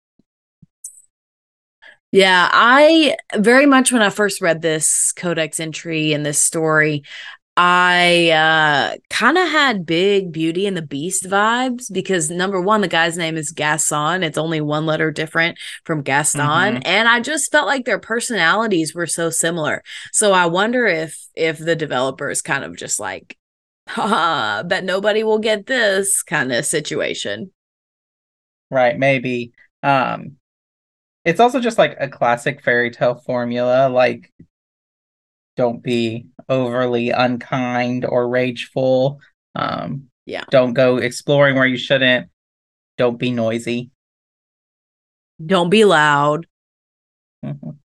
Yeah, 2.12 2.48
I 2.52 3.16
very 3.36 3.66
much 3.66 3.92
when 3.92 4.04
I 4.04 4.10
first 4.10 4.42
read 4.42 4.62
this 4.62 5.14
codex 5.14 5.60
entry 5.60 6.14
and 6.14 6.26
this 6.26 6.42
story, 6.42 7.04
I 7.56 8.30
uh 8.32 8.98
kind 9.12 9.38
of 9.38 9.48
had 9.48 9.86
big 9.86 10.32
Beauty 10.32 10.66
and 10.66 10.76
the 10.76 10.82
Beast 10.82 11.26
vibes 11.26 11.92
because 11.92 12.32
number 12.32 12.60
one, 12.60 12.82
the 12.82 12.88
guy's 12.88 13.16
name 13.18 13.38
is 13.38 13.54
Gasson. 13.54 14.24
It's 14.24 14.40
only 14.40 14.60
one 14.60 14.88
letter 14.88 15.12
different 15.12 15.60
from 15.86 16.02
Gaston, 16.02 16.78
Mhm. 16.78 16.82
and 16.86 17.08
I 17.08 17.20
just 17.20 17.52
felt 17.52 17.68
like 17.68 17.86
their 17.86 18.00
personalities 18.00 18.96
were 18.96 19.06
so 19.06 19.30
similar. 19.30 19.84
So 20.12 20.34
I 20.34 20.48
wonder 20.48 20.88
if 20.88 21.16
if 21.36 21.60
the 21.60 21.76
developers 21.76 22.42
kind 22.42 22.64
of 22.64 22.76
just 22.76 23.00
like, 23.00 23.38
haha, 23.88 24.64
bet 24.64 24.84
nobody 24.84 25.24
will 25.24 25.40
get 25.40 25.68
this 25.68 26.24
kind 26.24 26.52
of 26.52 26.66
situation. 26.66 27.52
Right, 28.70 28.98
maybe. 28.98 29.54
Um 29.84 30.38
it's 31.26 31.40
also 31.40 31.60
just 31.60 31.78
like 31.78 31.98
a 32.00 32.10
classic 32.10 32.64
fairy 32.64 32.92
tale 32.92 33.16
formula 33.16 33.90
like 33.90 34.32
don't 35.56 35.84
be 35.84 36.28
overly 36.50 37.10
unkind 37.12 38.06
or 38.06 38.28
rageful. 38.28 39.20
Um 39.56 40.10
Yeah. 40.26 40.44
don't 40.50 40.74
go 40.74 40.98
exploring 40.98 41.56
where 41.56 41.68
you 41.68 41.78
shouldn't. 41.78 42.30
Don't 42.98 43.18
be 43.18 43.32
noisy. 43.32 43.92
Don't 45.44 45.70
be 45.70 45.84
loud. 45.86 46.48
Mhm. 47.44 47.78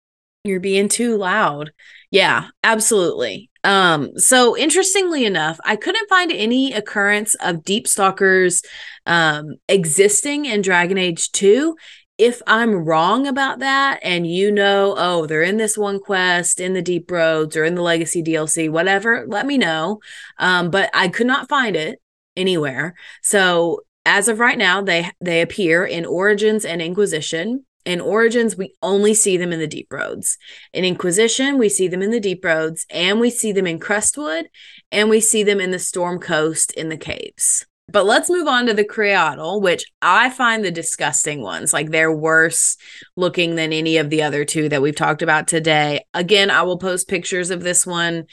You're 0.43 0.59
being 0.59 0.87
too 0.89 1.17
loud. 1.17 1.71
Yeah, 2.11 2.49
absolutely. 2.63 3.49
Um, 3.63 4.17
so 4.17 4.55
interestingly 4.57 5.25
enough, 5.25 5.59
I 5.65 5.75
couldn't 5.75 6.07
find 6.09 6.31
any 6.31 6.71
occurrence 6.73 7.35
of 7.35 7.63
deep 7.63 7.87
stalkers 7.87 8.61
um 9.05 9.55
existing 9.67 10.45
in 10.45 10.61
Dragon 10.61 10.97
Age 10.97 11.31
2. 11.31 11.75
If 12.17 12.41
I'm 12.47 12.83
wrong 12.83 13.27
about 13.27 13.59
that, 13.59 13.99
and 14.01 14.25
you 14.25 14.51
know, 14.51 14.95
oh, 14.97 15.27
they're 15.27 15.43
in 15.43 15.57
this 15.57 15.77
one 15.77 15.99
quest 15.99 16.59
in 16.59 16.73
the 16.73 16.81
Deep 16.81 17.11
Roads 17.11 17.55
or 17.55 17.63
in 17.63 17.75
the 17.75 17.83
Legacy 17.83 18.23
DLC, 18.23 18.71
whatever, 18.71 19.25
let 19.27 19.45
me 19.45 19.57
know. 19.57 19.99
Um, 20.39 20.71
but 20.71 20.89
I 20.95 21.09
could 21.09 21.27
not 21.27 21.47
find 21.47 21.75
it 21.75 22.01
anywhere. 22.35 22.95
So 23.21 23.81
as 24.07 24.27
of 24.27 24.39
right 24.39 24.57
now, 24.57 24.81
they 24.81 25.11
they 25.21 25.41
appear 25.41 25.85
in 25.85 26.05
Origins 26.05 26.65
and 26.65 26.81
Inquisition. 26.81 27.65
In 27.85 28.01
Origins, 28.01 28.57
we 28.57 28.73
only 28.81 29.13
see 29.13 29.37
them 29.37 29.53
in 29.53 29.59
the 29.59 29.67
Deep 29.67 29.93
Roads. 29.93 30.39
In 30.73 30.83
Inquisition, 30.83 31.59
we 31.59 31.69
see 31.69 31.87
them 31.87 32.01
in 32.01 32.11
the 32.11 32.19
Deep 32.19 32.43
Roads, 32.43 32.85
and 32.89 33.19
we 33.19 33.29
see 33.29 33.51
them 33.51 33.67
in 33.67 33.79
Crestwood, 33.79 34.49
and 34.91 35.09
we 35.09 35.19
see 35.21 35.43
them 35.43 35.61
in 35.61 35.69
the 35.69 35.79
Storm 35.79 36.19
Coast 36.19 36.71
in 36.71 36.89
the 36.89 36.97
caves. 36.97 37.66
But 37.89 38.05
let's 38.05 38.29
move 38.29 38.47
on 38.47 38.65
to 38.65 38.73
the 38.73 38.83
Cretahl, 38.83 39.61
which 39.61 39.85
I 40.01 40.29
find 40.29 40.63
the 40.63 40.71
disgusting 40.71 41.41
ones. 41.41 41.71
Like 41.71 41.89
they're 41.89 42.11
worse 42.11 42.75
looking 43.15 43.55
than 43.55 43.71
any 43.71 43.97
of 43.97 44.09
the 44.09 44.23
other 44.23 44.43
two 44.43 44.67
that 44.69 44.81
we've 44.81 44.95
talked 44.95 45.21
about 45.21 45.47
today. 45.47 46.05
Again, 46.13 46.51
I 46.51 46.63
will 46.63 46.77
post 46.77 47.07
pictures 47.07 47.49
of 47.49 47.63
this 47.63 47.85
one 47.85 48.25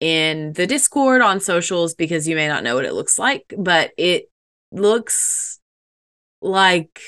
in 0.00 0.52
the 0.54 0.66
Discord 0.66 1.22
on 1.22 1.40
socials 1.40 1.94
because 1.94 2.26
you 2.26 2.34
may 2.34 2.48
not 2.48 2.64
know 2.64 2.74
what 2.74 2.84
it 2.84 2.94
looks 2.94 3.18
like, 3.18 3.54
but 3.56 3.92
it 3.96 4.24
looks 4.72 5.60
like 6.42 7.00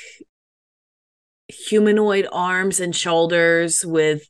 humanoid 1.49 2.29
arms 2.31 2.79
and 2.79 2.95
shoulders 2.95 3.85
with 3.85 4.23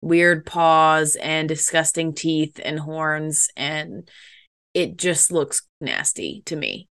weird 0.00 0.46
paws 0.46 1.16
and 1.20 1.48
disgusting 1.48 2.14
teeth 2.14 2.60
and 2.64 2.78
horns 2.78 3.48
and 3.56 4.08
it 4.74 4.96
just 4.96 5.32
looks 5.32 5.62
nasty 5.80 6.42
to 6.46 6.54
me. 6.54 6.86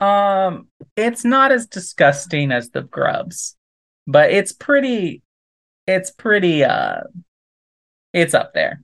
Um 0.00 0.68
it's 0.96 1.24
not 1.24 1.52
as 1.52 1.66
disgusting 1.66 2.52
as 2.52 2.70
the 2.70 2.82
grubs, 2.82 3.56
but 4.06 4.30
it's 4.30 4.52
pretty 4.52 5.22
it's 5.86 6.10
pretty 6.10 6.64
uh 6.64 7.02
it's 8.12 8.34
up 8.34 8.54
there. 8.54 8.82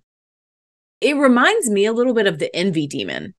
It 1.00 1.16
reminds 1.16 1.70
me 1.70 1.86
a 1.86 1.92
little 1.92 2.14
bit 2.14 2.26
of 2.26 2.38
the 2.38 2.54
envy 2.54 2.86
demon. 2.86 3.34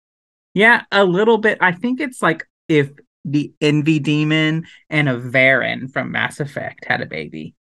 Yeah, 0.53 0.83
a 0.91 1.03
little 1.03 1.37
bit. 1.37 1.57
I 1.61 1.71
think 1.73 1.99
it's 1.99 2.21
like 2.21 2.45
if 2.67 2.91
the 3.25 3.53
Envy 3.61 3.99
Demon 3.99 4.65
and 4.89 5.09
a 5.09 5.19
varren 5.19 5.91
from 5.91 6.11
Mass 6.11 6.39
Effect 6.39 6.85
had 6.85 7.01
a 7.01 7.05
baby. 7.05 7.53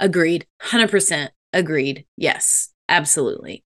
Agreed. 0.00 0.46
100% 0.62 1.28
agreed. 1.52 2.06
Yes, 2.16 2.72
absolutely. 2.88 3.64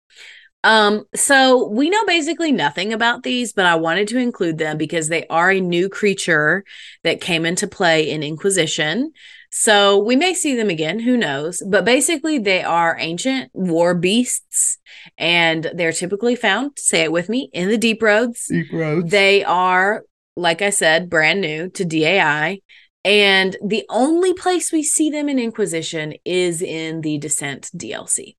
Um 0.63 1.05
so 1.15 1.69
we 1.69 1.91
know 1.91 2.05
basically 2.05 2.53
nothing 2.53 2.93
about 2.93 3.23
these 3.23 3.53
but 3.53 3.67
I 3.67 3.77
wanted 3.77 4.09
to 4.09 4.19
include 4.19 4.59
them 4.59 4.77
because 4.77 5.09
they 5.09 5.27
are 5.29 5.51
a 5.51 5.61
new 5.61 5.89
creature 5.89 6.65
that 7.05 7.21
came 7.21 7.47
into 7.47 7.67
play 7.67 8.11
in 8.11 8.23
Inquisition. 8.23 9.13
So 9.53 9.99
we 9.99 10.15
may 10.15 10.35
see 10.35 10.55
them 10.55 10.71
again, 10.71 11.01
who 11.01 11.17
knows? 11.17 11.63
But 11.67 11.85
basically 11.85 12.39
they 12.39 12.63
are 12.63 12.97
ancient 13.01 13.51
war 13.53 13.95
beasts 13.95 14.79
and 15.19 15.71
they're 15.75 15.93
typically 15.93 16.37
found, 16.37 16.73
say 16.79 17.03
it 17.03 17.11
with 17.11 17.29
me, 17.29 17.51
in 17.53 17.69
the 17.69 17.79
deep 17.79 18.01
roads. 18.01 18.47
Deep 18.49 18.73
roads. 18.73 19.11
They 19.11 19.43
are 19.43 20.05
like 20.37 20.63
I 20.63 20.71
said, 20.71 21.11
brand 21.11 21.41
new 21.41 21.69
to 21.71 21.85
DAI. 21.85 22.61
And 23.05 23.57
the 23.65 23.85
only 23.89 24.35
place 24.35 24.73
we 24.73 24.83
see 24.83 25.11
them 25.11 25.29
in 25.29 25.39
Inquisition 25.39 26.15
is 26.25 26.61
in 26.61 27.01
the 27.01 27.19
Descent 27.19 27.71
DLC. 27.75 28.37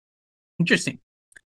Interesting. 0.59 0.99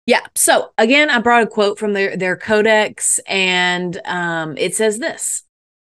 Yeah. 0.07 0.23
So 0.35 0.73
again, 0.79 1.11
I 1.11 1.21
brought 1.21 1.45
a 1.45 1.47
quote 1.47 1.79
from 1.79 1.93
their 1.93 2.17
their 2.17 2.37
codex, 2.37 3.21
and 3.27 4.01
um, 4.05 4.57
it 4.57 4.75
says 4.75 4.99
this: 4.99 5.45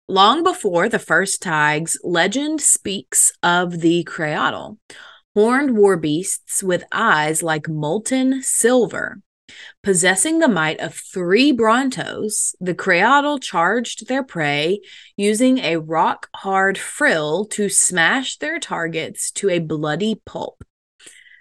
Long 0.09 0.43
before 0.43 0.89
the 0.89 0.99
first 0.99 1.43
thaigs, 1.43 1.97
legend 2.03 2.61
speaks 2.61 3.33
of 3.43 3.81
the 3.81 4.05
Cretahl, 4.05 4.79
horned 5.35 5.77
war 5.77 5.97
beasts 5.97 6.63
with 6.63 6.85
eyes 6.93 7.43
like 7.43 7.69
molten 7.69 8.43
silver. 8.43 9.21
Possessing 9.83 10.39
the 10.39 10.49
might 10.49 10.81
of 10.81 10.95
three 10.95 11.53
Brontos, 11.53 12.55
the 12.61 12.75
Cretahl 12.75 13.41
charged 13.41 14.09
their 14.09 14.25
prey 14.25 14.81
using 15.17 15.59
a 15.59 15.77
rock 15.77 16.29
hard 16.37 16.77
frill 16.79 17.45
to 17.47 17.69
smash 17.69 18.39
their 18.39 18.59
targets 18.59 19.31
to 19.33 19.51
a 19.51 19.61
bloody 19.61 20.21
pulp. 20.25 20.65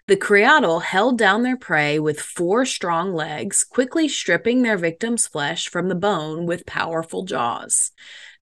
The 0.08 0.16
Cretahl 0.16 0.84
held 0.84 1.18
down 1.18 1.42
their 1.42 1.58
prey 1.58 1.98
with 1.98 2.22
four 2.22 2.64
strong 2.64 3.12
legs, 3.16 3.64
quickly 3.64 4.08
stripping 4.08 4.62
their 4.62 4.78
victim's 4.78 5.26
flesh 5.26 5.68
from 5.68 5.90
the 5.90 5.96
bone 5.96 6.46
with 6.46 6.68
powerful 6.68 7.24
jaws. 7.24 7.92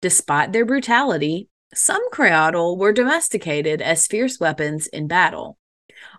Despite 0.02 0.52
their 0.52 0.66
brutality, 0.66 1.48
some 1.74 2.12
Cretahl 2.12 2.78
were 2.78 2.92
domesticated 2.92 3.82
as 3.82 4.08
fierce 4.08 4.42
weapons 4.42 4.88
in 4.88 5.08
battle. 5.08 5.58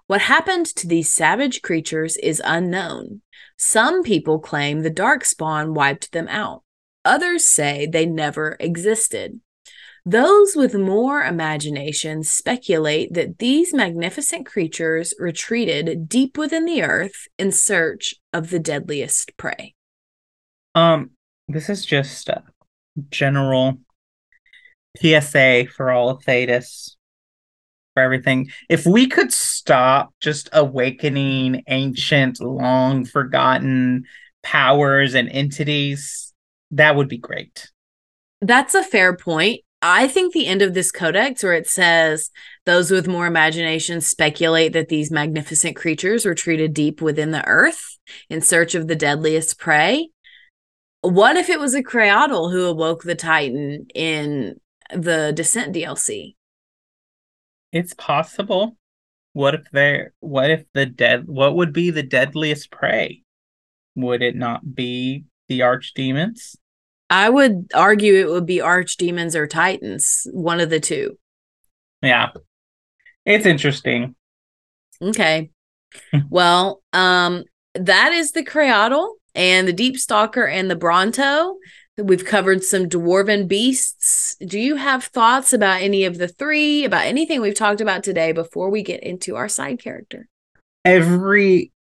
What 0.06 0.22
happened 0.22 0.64
to 0.76 0.86
these 0.86 1.12
savage 1.12 1.60
creatures 1.60 2.16
is 2.16 2.40
unknown. 2.42 3.20
Some 3.58 4.02
people 4.02 4.38
claim 4.38 4.80
the 4.80 4.90
Darkspawn 4.90 5.74
wiped 5.74 6.12
them 6.12 6.28
out. 6.28 6.62
Others 7.04 7.46
say 7.46 7.86
they 7.86 8.06
never 8.06 8.56
existed. 8.60 9.40
Those 10.06 10.54
with 10.54 10.74
more 10.74 11.22
imagination 11.22 12.24
speculate 12.24 13.14
that 13.14 13.38
these 13.38 13.72
magnificent 13.72 14.44
creatures 14.44 15.14
retreated 15.18 16.10
deep 16.10 16.36
within 16.36 16.66
the 16.66 16.82
earth 16.82 17.26
in 17.38 17.50
search 17.50 18.14
of 18.30 18.50
the 18.50 18.58
deadliest 18.58 19.34
prey. 19.38 19.74
Um, 20.74 21.12
this 21.48 21.70
is 21.70 21.86
just 21.86 22.28
a 22.28 22.42
general 23.08 23.78
PSA 25.00 25.68
for 25.74 25.90
all 25.90 26.10
of 26.10 26.22
Thedas, 26.22 26.96
for 27.94 28.02
everything. 28.02 28.50
If 28.68 28.84
we 28.84 29.08
could 29.08 29.32
stop 29.32 30.12
just 30.20 30.50
awakening 30.52 31.62
ancient, 31.66 32.42
long 32.42 33.06
forgotten 33.06 34.04
powers 34.42 35.14
and 35.14 35.30
entities, 35.30 36.34
that 36.72 36.94
would 36.94 37.08
be 37.08 37.16
great. 37.16 37.70
That's 38.42 38.74
a 38.74 38.82
fair 38.82 39.16
point. 39.16 39.62
I 39.86 40.08
think 40.08 40.32
the 40.32 40.46
end 40.46 40.62
of 40.62 40.72
this 40.72 40.90
codex, 40.90 41.42
where 41.42 41.52
it 41.52 41.68
says 41.68 42.30
those 42.64 42.90
with 42.90 43.06
more 43.06 43.26
imagination 43.26 44.00
speculate 44.00 44.72
that 44.72 44.88
these 44.88 45.10
magnificent 45.10 45.76
creatures 45.76 46.24
retreated 46.24 46.72
deep 46.72 47.02
within 47.02 47.32
the 47.32 47.46
earth 47.46 47.98
in 48.30 48.40
search 48.40 48.74
of 48.74 48.88
the 48.88 48.96
deadliest 48.96 49.58
prey. 49.58 50.08
What 51.02 51.36
if 51.36 51.50
it 51.50 51.60
was 51.60 51.74
a 51.74 51.82
Cretahl 51.82 52.50
who 52.50 52.64
awoke 52.64 53.02
the 53.02 53.14
Titan 53.14 53.86
in 53.94 54.58
the 54.90 55.34
Descent 55.36 55.74
DLC? 55.74 56.34
It's 57.70 57.92
possible. 57.92 58.78
What 59.34 59.54
if 59.54 59.70
they're 59.70 60.14
what 60.20 60.50
if 60.50 60.64
the 60.72 60.86
dead 60.86 61.28
what 61.28 61.56
would 61.56 61.74
be 61.74 61.90
the 61.90 62.02
deadliest 62.02 62.70
prey? 62.70 63.20
Would 63.96 64.22
it 64.22 64.34
not 64.34 64.74
be 64.74 65.24
the 65.48 65.60
archdemons? 65.60 66.56
I 67.10 67.28
would 67.28 67.70
argue 67.74 68.14
it 68.14 68.30
would 68.30 68.46
be 68.46 68.58
archdemons 68.58 69.34
or 69.34 69.46
titans, 69.46 70.26
one 70.32 70.60
of 70.60 70.70
the 70.70 70.80
two. 70.80 71.18
Yeah. 72.02 72.30
It's 73.24 73.46
interesting. 73.46 74.14
Okay. 75.00 75.50
well, 76.30 76.82
um, 76.92 77.44
that 77.74 78.12
is 78.12 78.32
the 78.32 78.44
Cretahl 78.44 79.14
and 79.34 79.66
the 79.68 79.72
Deep 79.72 79.98
Stalker 79.98 80.46
and 80.46 80.70
the 80.70 80.76
Bronto. 80.76 81.56
We've 81.96 82.24
covered 82.24 82.64
some 82.64 82.88
dwarven 82.88 83.46
beasts. 83.46 84.36
Do 84.44 84.58
you 84.58 84.76
have 84.76 85.04
thoughts 85.04 85.52
about 85.52 85.82
any 85.82 86.04
of 86.04 86.18
the 86.18 86.26
three, 86.26 86.84
about 86.84 87.06
anything 87.06 87.40
we've 87.40 87.54
talked 87.54 87.80
about 87.80 88.02
today 88.02 88.32
before 88.32 88.70
we 88.70 88.82
get 88.82 89.02
into 89.02 89.36
our 89.36 89.48
side 89.48 89.80
character? 89.80 90.28
Every 90.84 91.72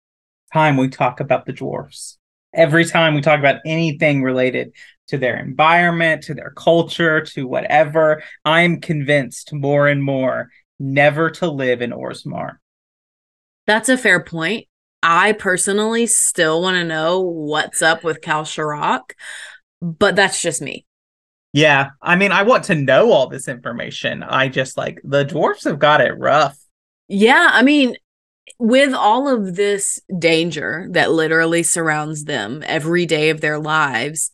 time 0.53 0.77
we 0.77 0.89
talk 0.89 1.21
about 1.21 1.47
the 1.47 1.53
dwarfs, 1.53 2.19
every 2.55 2.85
time 2.85 3.15
we 3.15 3.23
talk 3.23 3.39
about 3.39 3.61
anything 3.65 4.23
related 4.23 4.75
to 5.13 5.19
their 5.19 5.39
environment, 5.39 6.25
to 6.25 6.35
their 6.35 6.51
culture, 6.51 7.21
to 7.21 7.47
whatever, 7.47 8.23
I'm 8.45 8.81
convinced 8.81 9.53
more 9.53 9.89
and 9.89 10.03
more 10.03 10.51
never 10.79 11.31
to 11.31 11.49
live 11.49 11.81
in 11.81 11.93
Orzammar. 11.93 12.57
That's 13.67 13.89
a 13.89 13.97
fair 13.97 14.23
point. 14.23 14.67
I 15.03 15.33
personally 15.33 16.07
still 16.07 16.61
want 16.61 16.77
to 16.77 16.85
know 16.85 17.21
what's 17.21 17.83
up 17.83 18.05
with 18.05 18.21
Kal-Sharok 18.21 19.13
but 19.83 20.15
that's 20.17 20.41
just 20.41 20.63
me. 20.63 20.87
Yeah, 21.53 21.91
I 22.01 22.17
mean, 22.17 22.33
I 22.33 22.45
want 22.45 22.65
to 22.65 22.75
know 22.75 23.13
all 23.13 23.27
this 23.27 23.49
information. 23.49 24.23
I 24.23 24.49
just 24.49 24.79
like 24.79 25.01
the 25.05 25.25
dwarfs 25.25 25.65
have 25.65 25.79
got 25.79 26.01
it 26.01 26.17
rough. 26.17 26.57
Yeah, 27.09 27.51
I 27.53 27.63
mean, 27.63 27.97
with 28.59 28.95
all 28.95 29.29
of 29.29 29.57
this 29.57 30.01
danger 30.19 30.87
that 30.93 31.13
literally 31.13 31.63
surrounds 31.63 32.25
them 32.25 32.63
every 32.65 33.05
day 33.05 33.29
of 33.29 33.43
their 33.43 33.59
lives, 33.59 34.31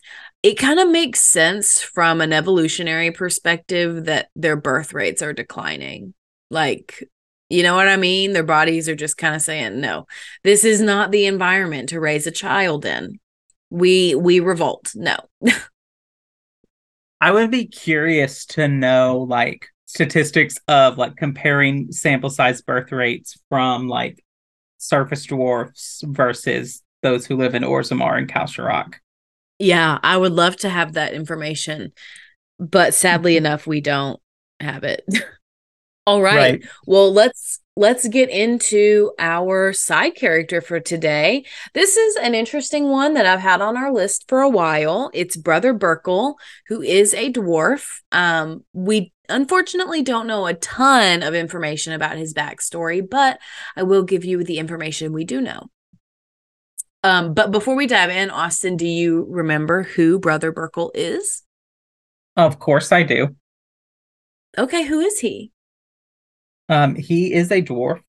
it 0.49 0.59
kind 0.59 0.79
of 0.79 0.89
makes 0.89 1.21
sense 1.21 1.81
from 1.81 2.21
an 2.21 2.33
evolutionary 2.33 3.11
perspective 3.11 4.07
that 4.07 4.29
their 4.35 4.57
birth 4.57 4.93
rates 4.93 5.23
are 5.23 5.33
declining. 5.33 6.15
Like, 6.51 7.05
you 7.49 7.63
know 7.63 7.75
what 7.75 7.89
I 7.89 7.97
mean? 7.97 8.33
Their 8.33 8.43
bodies 8.43 8.89
are 8.89 8.95
just 8.95 9.19
kind 9.19 9.35
of 9.35 9.43
saying, 9.43 9.81
no, 9.81 10.07
this 10.45 10.65
is 10.65 10.81
not 10.81 11.11
the 11.11 11.27
environment 11.27 11.91
to 11.91 12.01
raise 12.01 12.27
a 12.27 12.31
child 12.31 12.85
in 12.85 13.19
we 13.71 14.15
we 14.15 14.41
revolt 14.41 14.93
no 14.95 15.17
i 17.21 17.31
would 17.31 17.51
be 17.51 17.67
curious 17.67 18.47
to 18.47 18.67
know 18.67 19.27
like 19.29 19.69
statistics 19.85 20.59
of 20.69 20.97
like 20.97 21.17
comparing 21.17 21.91
sample 21.93 22.31
size 22.31 22.63
birth 22.63 22.93
rates 22.93 23.39
from 23.49 23.89
like 23.89 24.25
surface 24.79 25.27
dwarfs 25.27 26.03
versus 26.07 26.83
those 27.03 27.27
who 27.27 27.37
live 27.37 27.55
in 27.55 27.63
Orzammar 27.63 28.19
and 28.19 28.29
Kal-Sharok. 28.29 28.95
Yeah, 29.59 29.99
I 30.03 30.17
would 30.17 30.33
love 30.33 30.57
to 30.59 30.69
have 30.69 30.93
that 30.95 31.15
information, 31.15 31.93
but 32.59 32.95
sadly 32.95 33.37
enough, 33.37 33.67
we 33.67 33.81
don't 33.81 34.21
have 34.61 34.85
it. 34.85 35.05
All 36.07 36.23
right. 36.23 36.37
right. 36.37 36.65
Well, 36.87 37.13
let's 37.13 37.61
let's 37.77 38.09
get 38.09 38.31
into 38.31 39.13
our 39.19 39.73
side 39.73 40.17
character 40.17 40.61
for 40.61 40.81
today. 40.81 41.45
This 41.75 41.97
is 41.97 42.17
an 42.17 42.35
interesting 42.35 42.89
one 42.89 43.15
that 43.15 43.27
I've 43.27 43.41
had 43.41 43.61
on 43.61 43.77
our 43.77 43.93
list 43.93 44.25
for 44.27 44.41
a 44.41 44.49
while. 44.49 45.11
It's 45.13 45.37
Brother 45.37 45.75
Burkel, 45.75 46.35
who 46.69 46.83
is 46.83 47.15
a 47.15 47.31
dwarf. 47.31 48.01
Um, 48.11 48.65
we 48.73 49.13
unfortunately 49.29 50.03
don't 50.03 50.27
know 50.27 50.47
a 50.47 50.55
ton 50.55 51.23
of 51.23 51.35
information 51.35 51.93
about 51.93 52.17
his 52.17 52.33
backstory, 52.35 53.09
but 53.09 53.39
I 53.77 53.83
will 53.83 54.03
give 54.03 54.25
you 54.25 54.43
the 54.43 54.59
information 54.59 55.13
we 55.13 55.25
do 55.25 55.41
know. 55.41 55.69
Um, 57.05 57.33
but 57.35 57.51
before 57.51 57.77
we 57.77 57.87
dive 57.87 58.11
in, 58.11 58.31
Austin, 58.31 58.77
do 58.77 58.87
you 58.87 59.27
remember 59.29 59.85
who 59.85 60.19
Brother 60.19 60.53
Burkel 60.53 60.91
is? 60.95 61.45
Of 62.37 62.59
course 62.59 62.93
I 62.93 63.03
do. 63.03 63.37
Okay, 64.57 64.85
who 64.85 65.01
is 65.01 65.19
he? 65.21 65.53
Um, 66.69 66.95
he 66.95 67.33
is 67.33 67.51
a 67.51 67.63
dwarf. 67.63 68.01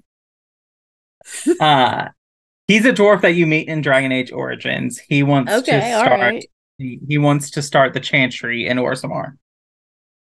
uh 1.59 2.07
he's 2.67 2.85
a 2.85 2.93
dwarf 2.93 3.21
that 3.21 3.35
you 3.35 3.45
meet 3.45 3.67
in 3.67 3.81
Dragon 3.81 4.11
Age 4.11 4.31
Origins. 4.31 4.99
He 4.99 5.23
wants 5.23 5.51
okay, 5.51 5.79
to 5.79 5.99
start 5.99 6.19
right. 6.19 6.45
he, 6.77 6.99
he, 7.07 7.17
wants 7.17 7.51
to 7.51 7.61
start 7.61 7.93
the 7.93 7.99
chantry 7.99 8.67
in 8.67 8.77
Orzammar. 8.77 9.33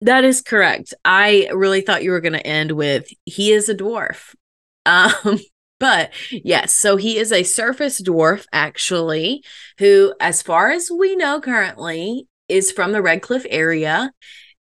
That 0.02 0.24
is 0.24 0.42
correct. 0.42 0.94
I 1.04 1.50
really 1.54 1.82
thought 1.82 2.04
you 2.04 2.12
were 2.12 2.22
going 2.22 2.34
to 2.34 2.48
end 2.48 2.72
with 2.72 3.08
he 3.26 3.52
is 3.52 3.70
a 3.70 3.76
dwarf. 3.76 4.34
Um 4.88 5.40
but 5.80 6.12
yes, 6.32 6.76
so 6.76 6.96
he 6.96 7.18
is 7.18 7.32
a 7.32 7.44
surface 7.44 8.02
dwarf 8.02 8.46
actually 8.52 9.44
who 9.80 10.14
as 10.20 10.42
far 10.42 10.72
as 10.72 10.90
we 10.90 11.16
know 11.16 11.42
currently 11.42 12.28
is 12.48 12.72
from 12.72 12.92
the 12.92 13.02
Redcliffe 13.02 13.46
area 13.50 14.12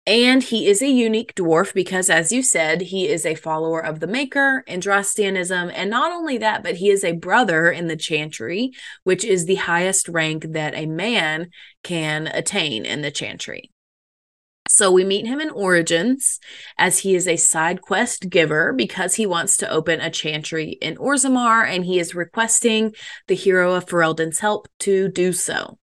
and 0.07 0.43
he 0.43 0.67
is 0.67 0.83
a 0.83 0.87
unique 0.87 1.33
dwarf 1.33 1.73
because, 1.73 2.11
as 2.11 2.31
you 2.31 2.43
said, 2.43 2.81
he 2.81 3.07
is 3.07 3.25
a 3.25 3.33
follower 3.33 3.83
of 3.83 3.99
the 3.99 4.07
Maker, 4.07 4.63
Andrastianism, 4.67 5.71
and 5.73 5.89
not 5.89 6.11
only 6.11 6.37
that, 6.37 6.61
but 6.61 6.75
he 6.75 6.91
is 6.91 7.03
a 7.03 7.13
brother 7.13 7.71
in 7.71 7.87
the 7.87 7.95
Chantry, 7.95 8.71
which 9.03 9.23
is 9.23 9.45
the 9.45 9.55
highest 9.55 10.07
rank 10.07 10.51
that 10.51 10.75
a 10.75 10.85
man 10.85 11.49
can 11.81 12.27
attain 12.27 12.85
in 12.85 13.01
the 13.01 13.09
Chantry. 13.09 13.71
So 14.67 14.91
we 14.91 15.03
meet 15.03 15.27
him 15.27 15.39
in 15.39 15.51
Origins 15.51 16.39
as 16.77 16.99
he 16.99 17.15
is 17.15 17.27
a 17.27 17.37
side 17.37 17.81
quest 17.81 18.29
giver 18.29 18.73
because 18.73 19.15
he 19.15 19.25
wants 19.25 19.57
to 19.57 19.69
open 19.69 20.01
a 20.01 20.09
chantry 20.09 20.77
in 20.81 20.97
Orzammar 20.97 21.67
and 21.67 21.85
he 21.85 21.99
is 21.99 22.15
requesting 22.15 22.93
the 23.27 23.35
hero 23.35 23.73
of 23.73 23.87
Ferelden's 23.87 24.39
help 24.39 24.67
to 24.79 25.07
do 25.07 25.33
so. 25.33 25.77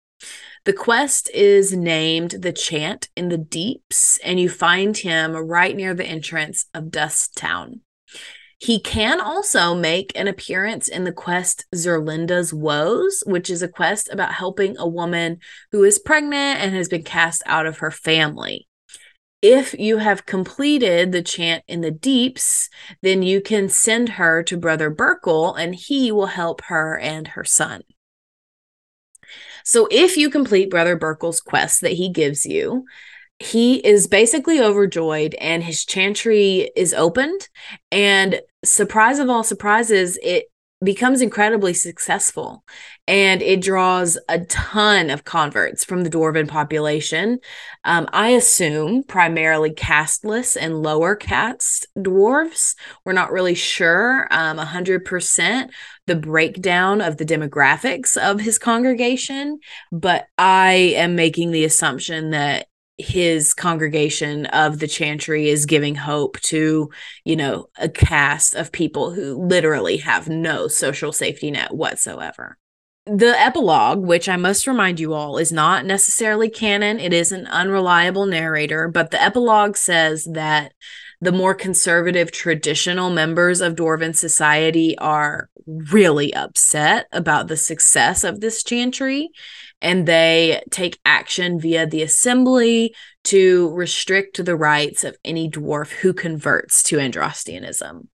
The 0.65 0.73
quest 0.73 1.31
is 1.33 1.75
named 1.75 2.37
The 2.41 2.53
Chant 2.53 3.09
in 3.17 3.31
the 3.31 3.39
Deeps, 3.39 4.19
and 4.19 4.39
you 4.39 4.51
find 4.51 4.95
him 4.95 5.35
right 5.35 5.75
near 5.75 5.95
the 5.95 6.05
entrance 6.05 6.67
of 6.75 6.91
Dust 6.91 7.35
Town. 7.35 7.81
He 8.59 8.79
can 8.79 9.23
also 9.23 9.75
make 9.75 10.13
an 10.15 10.29
appearance 10.29 10.87
in 10.87 11.05
the 11.05 11.13
quest 11.13 11.65
Zerlinda's 11.75 12.53
Woes, 12.53 13.23
which 13.25 13.49
is 13.49 13.63
a 13.63 13.69
quest 13.69 14.11
about 14.13 14.35
helping 14.35 14.77
a 14.77 14.87
woman 14.87 15.39
who 15.73 15.83
is 15.83 15.99
pregnant 15.99 16.61
and 16.61 16.75
has 16.75 16.89
been 16.89 17.05
cast 17.05 17.43
out 17.47 17.65
of 17.65 17.79
her 17.79 17.91
family. 17.91 18.69
If 19.43 19.75
you 19.79 19.99
have 19.99 20.27
completed 20.27 21.13
the 21.13 21.23
chant 21.23 21.65
in 21.67 21.81
the 21.81 21.91
deeps, 21.91 22.69
then 23.01 23.23
you 23.23 23.41
can 23.41 23.69
send 23.69 24.11
her 24.11 24.43
to 24.43 24.57
Brother 24.57 24.91
Burkel 24.91 25.59
and 25.59 25.75
he 25.75 26.13
will 26.13 26.27
help 26.27 26.63
her 26.65 26.99
and 26.99 27.29
her 27.29 27.45
son. 27.45 27.83
So 29.65 29.89
if 29.91 30.17
you 30.17 30.31
complete 30.31 30.71
Brother 30.71 30.99
Burkel's 30.99 31.41
quest 31.41 31.81
that 31.81 31.93
he 31.93 32.11
gives 32.11 32.45
you, 32.45 32.85
he 33.39 33.77
is 33.77 34.07
basically 34.07 34.61
overjoyed 34.61 35.35
and 35.35 35.65
his 35.65 35.87
chantry 35.87 36.71
is 36.77 36.93
opened 36.93 37.49
and 37.91 38.41
surprise 38.63 39.19
of 39.19 39.31
all 39.31 39.43
surprises 39.43 40.19
it 40.23 40.47
becomes 40.83 41.21
incredibly 41.21 41.75
successful 41.75 42.65
and 43.07 43.43
it 43.43 43.61
draws 43.61 44.19
a 44.29 44.41
ton 44.41 45.11
of 45.11 45.25
converts 45.25 45.85
from 45.85 46.05
the 46.05 46.11
dwarven 46.11 46.49
population. 46.49 47.39
Um, 47.85 48.09
I 48.13 48.31
assume 48.31 49.03
primarily 49.03 49.73
casteless 49.73 50.57
and 50.57 50.83
lower 50.83 51.17
caste 51.17 51.87
dwarves. 51.99 52.77
We're 53.05 53.13
not 53.13 53.33
really 53.33 53.55
sure 53.55 54.27
um, 54.31 54.57
100% 54.57 55.71
the 56.07 56.17
breakdown 56.17 57.03
of 57.03 57.19
the 57.19 57.27
demographics 57.27 58.17
of 58.17 58.41
his 58.41 58.59
congregation, 58.59 59.59
but 59.93 60.27
I 60.39 60.95
am 60.97 61.15
making 61.15 61.51
the 61.51 61.65
assumption 61.65 62.31
that 62.31 62.67
his 63.01 63.55
congregation 63.55 64.47
of 64.47 64.79
the 64.79 64.87
chantry 64.87 65.49
is 65.49 65.67
giving 65.67 65.95
hope 65.95 66.41
to 66.41 66.91
you 67.25 67.37
know 67.37 67.69
a 67.79 67.89
cast 67.89 68.55
of 68.55 68.73
people 68.73 69.13
who 69.13 69.35
literally 69.35 69.99
have 69.99 70.29
no 70.29 70.69
social 70.69 71.13
safety 71.13 71.51
net 71.51 71.75
whatsoever. 71.75 72.57
The 73.07 73.39
epilogue 73.41 74.01
which 74.01 74.29
i 74.29 74.37
must 74.37 74.67
remind 74.67 75.01
you 75.01 75.15
all 75.15 75.39
is 75.39 75.51
not 75.51 75.85
necessarily 75.85 76.49
canon. 76.49 77.01
It 77.01 77.13
is 77.13 77.33
an 77.33 77.47
unreliable 77.47 78.27
narrator 78.27 78.89
but 78.89 79.11
the 79.11 79.23
epilogue 79.23 79.77
says 79.77 80.29
that 80.33 80.73
the 81.23 81.33
more 81.33 81.55
conservative 81.55 82.33
traditional 82.33 83.11
members 83.11 83.61
of 83.61 83.75
dwarven 83.75 84.17
society 84.17 84.97
are 84.99 85.51
really 85.67 86.33
upset 86.35 87.07
about 87.13 87.49
the 87.49 87.57
success 87.57 88.25
of 88.25 88.41
this 88.41 88.63
chantry 88.63 89.31
and 89.81 90.07
they 90.07 90.63
take 90.71 90.99
action 91.05 91.59
via 91.59 91.87
the 91.87 92.03
assembly 92.03 92.95
to 93.25 93.71
restrict 93.75 94.45
the 94.45 94.57
rights 94.57 95.05
of 95.05 95.17
any 95.25 95.51
dwarf 95.51 95.91
who 96.01 96.13
converts 96.13 96.83
to 96.85 96.97
Andrastianism. 96.97 98.09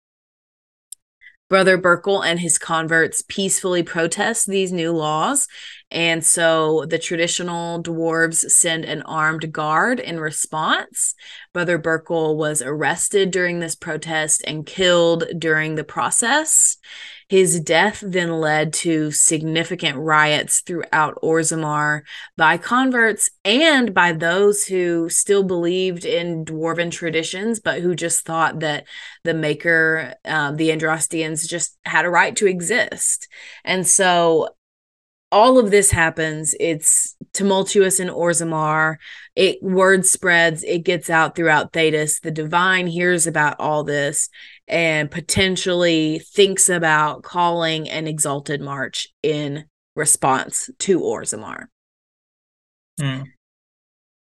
Brother 1.53 1.77
Burkel 1.77 2.25
and 2.25 2.41
his 2.41 2.57
converts 2.57 3.23
peacefully 3.29 3.83
protest 3.83 4.47
these 4.47 4.73
new 4.73 4.91
laws, 4.91 5.49
and 5.91 6.25
so 6.25 6.87
the 6.89 6.99
traditional 6.99 7.83
dwarves 7.83 8.51
send 8.51 8.87
an 8.87 9.03
armed 9.03 9.53
guard 9.53 10.01
in 10.01 10.19
response. 10.19 11.15
Brother 11.53 11.79
Burkel 11.79 12.39
was 12.39 12.63
arrested 12.63 13.31
during 13.33 13.61
this 13.61 13.75
protest 13.75 14.43
and 14.47 14.65
killed 14.65 15.25
during 15.39 15.75
the 15.75 15.85
process. 15.85 16.79
His 17.33 17.61
death 17.61 18.05
then 18.07 18.31
led 18.43 18.75
to 18.75 19.11
significant 19.11 19.97
riots 19.97 20.61
throughout 20.61 21.19
Orzammar 21.23 22.03
by 22.37 22.59
converts 22.59 23.31
and 23.43 23.95
by 23.95 24.13
those 24.13 24.67
who 24.67 25.09
still 25.09 25.43
believed 25.43 26.05
in 26.05 26.45
dwarven 26.45 26.91
traditions, 26.91 27.59
but 27.59 27.81
who 27.81 27.95
just 27.95 28.27
thought 28.27 28.61
that 28.61 28.85
the 29.25 29.33
maker, 29.33 30.13
uh, 30.27 30.53
the 30.53 30.69
Andrastians, 30.69 31.49
just 31.49 31.79
had 31.87 32.05
a 32.05 32.11
right 32.11 32.37
to 32.37 32.47
exist. 32.47 33.29
And 33.65 33.87
so 33.87 34.51
all 35.31 35.59
of 35.59 35.71
this 35.71 35.91
happens. 35.91 36.55
It's 36.61 37.17
tumultuous 37.33 37.99
in 37.99 38.09
Orzammar. 38.09 38.99
It 39.35 39.63
word 39.63 40.05
spreads. 40.05 40.63
It 40.65 40.81
gets 40.81 41.09
out 41.09 41.35
throughout 41.35 41.73
Thedas. 41.73 42.21
The 42.21 42.31
divine 42.31 42.89
hears 42.89 43.27
about 43.27 43.57
all 43.59 43.85
this 43.85 44.29
and 44.69 45.11
potentially 45.11 46.21
thinks 46.21 46.69
about 46.69 47.23
calling 47.23 47.89
an 47.89 48.07
exalted 48.07 48.61
march 48.61 49.09
in 49.23 49.65
response 49.97 50.71
to 50.79 51.01
Orzammar. 51.01 51.67
Mm. 53.01 53.25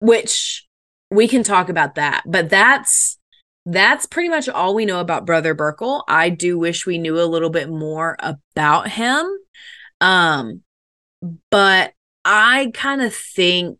Which 0.00 0.66
we 1.10 1.28
can 1.28 1.42
talk 1.42 1.68
about 1.68 1.94
that, 1.96 2.22
but 2.26 2.48
that's 2.50 3.18
that's 3.66 4.06
pretty 4.06 4.28
much 4.28 4.48
all 4.48 4.74
we 4.74 4.84
know 4.84 5.00
about 5.00 5.24
Brother 5.24 5.54
Burkel. 5.54 6.02
I 6.06 6.28
do 6.28 6.58
wish 6.58 6.86
we 6.86 6.98
knew 6.98 7.18
a 7.18 7.24
little 7.24 7.48
bit 7.48 7.70
more 7.70 8.16
about 8.18 8.90
him. 8.90 9.26
Um, 10.00 10.62
but 11.50 11.94
I 12.24 12.70
kind 12.74 13.00
of 13.00 13.14
think 13.14 13.78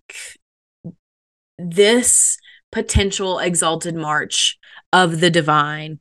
this 1.59 2.39
potential 2.73 3.39
exalted 3.39 3.95
march 3.95 4.59
of 4.93 5.21
the 5.21 5.31
divine 5.31 6.01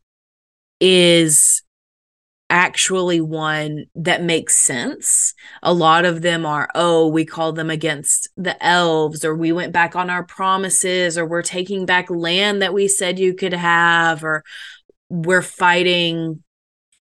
is 0.85 1.61
actually 2.49 3.21
one 3.21 3.85
that 3.95 4.21
makes 4.21 4.57
sense. 4.57 5.33
A 5.63 5.73
lot 5.73 6.03
of 6.03 6.21
them 6.21 6.45
are, 6.45 6.69
oh, 6.75 7.07
we 7.07 7.25
called 7.25 7.55
them 7.55 7.69
against 7.69 8.27
the 8.35 8.61
elves, 8.63 9.23
or 9.23 9.33
we 9.33 9.53
went 9.53 9.71
back 9.71 9.95
on 9.95 10.09
our 10.09 10.23
promises, 10.23 11.17
or 11.17 11.25
we're 11.25 11.41
taking 11.41 11.85
back 11.85 12.09
land 12.09 12.61
that 12.61 12.73
we 12.73 12.89
said 12.89 13.17
you 13.17 13.33
could 13.33 13.53
have, 13.53 14.23
or 14.23 14.43
we're 15.09 15.41
fighting 15.41 16.43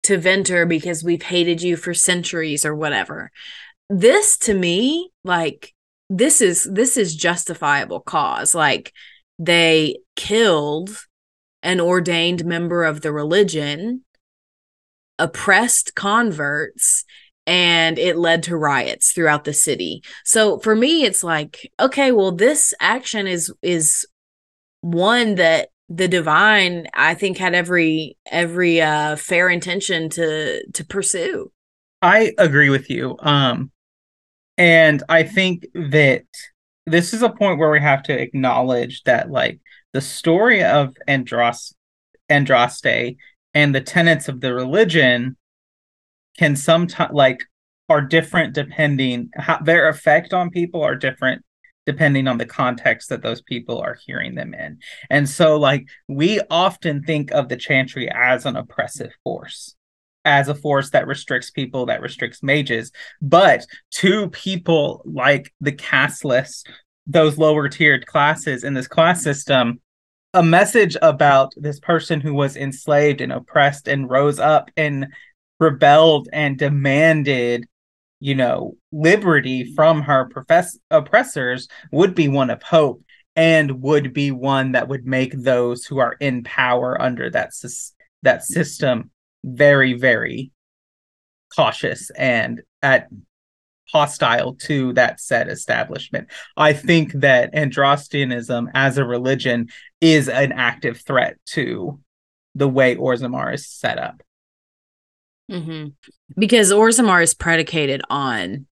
Tevinter 0.05 0.69
because 0.69 1.03
we've 1.03 1.23
hated 1.23 1.61
you 1.61 1.77
for 1.77 1.95
centuries, 1.95 2.65
or 2.65 2.75
whatever 2.75 3.31
this 3.91 4.39
to 4.39 4.55
me 4.55 5.11
like 5.25 5.75
this 6.09 6.41
is 6.41 6.69
this 6.71 6.97
is 6.97 7.15
justifiable 7.15 8.01
cause 8.01 8.55
like 8.55 8.93
they 9.39 9.99
killed 10.17 10.91
an 11.65 11.81
ordained 11.81 12.45
member 12.45 12.85
of 12.85 13.01
the 13.01 13.11
religion 13.11 14.03
oppressed 15.19 15.95
converts 15.95 17.05
and 17.47 17.99
it 17.99 18.17
led 18.17 18.43
to 18.45 18.57
riots 18.57 19.13
throughout 19.13 19.45
the 19.45 19.53
city. 19.53 20.03
So 20.25 20.59
for 20.59 20.77
me 20.77 21.05
it's 21.05 21.25
like 21.25 21.71
okay 21.81 22.13
well 22.13 22.33
this 22.33 22.73
action 22.81 23.27
is 23.27 23.53
is 23.63 24.07
one 24.81 25.37
that 25.37 25.71
the 25.89 26.09
divine 26.09 26.87
i 26.95 27.13
think 27.15 27.37
had 27.37 27.55
every 27.55 28.17
every 28.31 28.81
uh 28.81 29.17
fair 29.17 29.49
intention 29.49 30.09
to 30.11 30.67
to 30.73 30.85
pursue. 30.85 31.51
I 32.03 32.33
agree 32.39 32.71
with 32.71 32.91
you 32.91 33.17
um 33.21 33.71
and 34.57 35.03
I 35.09 35.25
think 35.25 35.67
that 35.75 36.25
this 36.87 37.13
is 37.13 37.23
a 37.23 37.31
point 37.31 37.59
where 37.59 37.71
we 37.71 37.81
have 37.81 38.03
to 38.05 38.19
acknowledge 38.19 39.03
that 39.05 39.31
like 39.31 39.61
the 39.95 40.03
story 40.03 40.63
of 40.63 40.95
Andros 41.09 41.73
Andraste 42.29 43.17
and 43.55 43.75
the 43.75 43.81
tenets 43.81 44.29
of 44.29 44.41
the 44.41 44.53
religion 44.53 45.37
can 46.37 46.57
sometimes 46.57 47.13
like 47.15 47.45
are 47.89 48.03
different 48.03 48.55
depending 48.55 49.31
how 49.37 49.59
their 49.59 49.89
effect 49.89 50.35
on 50.35 50.51
people 50.51 50.83
are 50.83 50.97
different 50.97 51.43
depending 51.87 52.27
on 52.27 52.39
the 52.39 52.47
context 52.47 53.11
that 53.11 53.23
those 53.23 53.43
people 53.43 53.79
are 53.79 53.99
hearing 54.07 54.35
them 54.35 54.53
in. 54.55 54.79
And 55.11 55.29
so 55.29 55.59
like 55.59 55.87
we 56.09 56.41
often 56.51 57.03
think 57.03 57.31
of 57.31 57.49
the 57.49 57.57
chantry 57.57 58.11
as 58.11 58.47
an 58.47 58.57
oppressive 58.57 59.13
force 59.23 59.77
as 60.25 60.49
a 60.49 60.55
force 60.55 60.91
that 60.91 61.07
restricts 61.07 61.51
people, 61.51 61.87
that 61.87 62.01
restricts 62.01 62.43
mages. 62.43 62.91
But 63.21 63.67
to 63.97 64.31
people 64.31 65.03
like 65.05 65.53
the 65.61 65.73
castless, 65.73 66.65
those 67.07 67.37
lower 67.37 67.69
tiered 67.69 68.07
classes 68.07 68.65
in 68.65 68.75
this 68.75 68.89
class 68.89 69.23
system, 69.23 69.81
a 70.35 70.43
message 70.43 70.97
about 71.01 71.53
this 71.57 71.81
person 71.81 72.21
who 72.21 72.35
was 72.35 72.57
enslaved 72.57 73.21
and 73.21 73.33
oppressed 73.33 73.89
and 73.89 74.11
rose 74.11 74.39
up 74.39 74.71
and 74.77 75.07
rebelled 75.61 76.29
and 76.33 76.59
demanded 76.59 77.67
you 78.21 78.35
know 78.35 78.77
liberty 78.93 79.73
from 79.75 80.03
her 80.03 80.27
profess- 80.27 80.79
oppressors 80.91 81.69
would 81.93 82.15
be 82.15 82.29
one 82.29 82.51
of 82.51 82.63
hope 82.63 83.03
and 83.37 83.83
would 83.83 84.13
be 84.13 84.31
one 84.31 84.73
that 84.73 84.89
would 84.89 85.07
make 85.07 85.33
those 85.37 85.85
who 85.85 85.99
are 85.99 86.17
in 86.21 86.43
power 86.45 87.01
under 87.01 87.31
that 87.31 87.51
that 88.23 88.45
system 88.45 89.11
very, 89.45 89.93
very 89.95 90.51
cautious 91.55 92.11
and 92.17 92.63
at 92.83 93.09
hostile 93.93 94.55
to 94.55 94.93
that 94.95 95.21
said 95.21 95.49
establishment. 95.49 96.29
I 96.57 96.73
think 96.73 97.13
that 97.13 97.55
Andrastianism 97.55 98.71
as 98.75 98.99
a 98.99 99.05
religion 99.05 99.69
is 100.01 100.29
an 100.29 100.53
active 100.53 101.01
threat 101.01 101.37
to 101.47 102.01
the 102.55 102.69
way 102.69 102.97
Orzammar 102.97 103.55
is 103.55 103.69
set 103.69 103.99
up. 103.99 104.23
Mm-hmm. 105.51 105.89
Because 106.39 106.73
Orzammar 106.73 107.23
is 107.23 107.35
predicated 107.35 108.03
on 108.09 108.67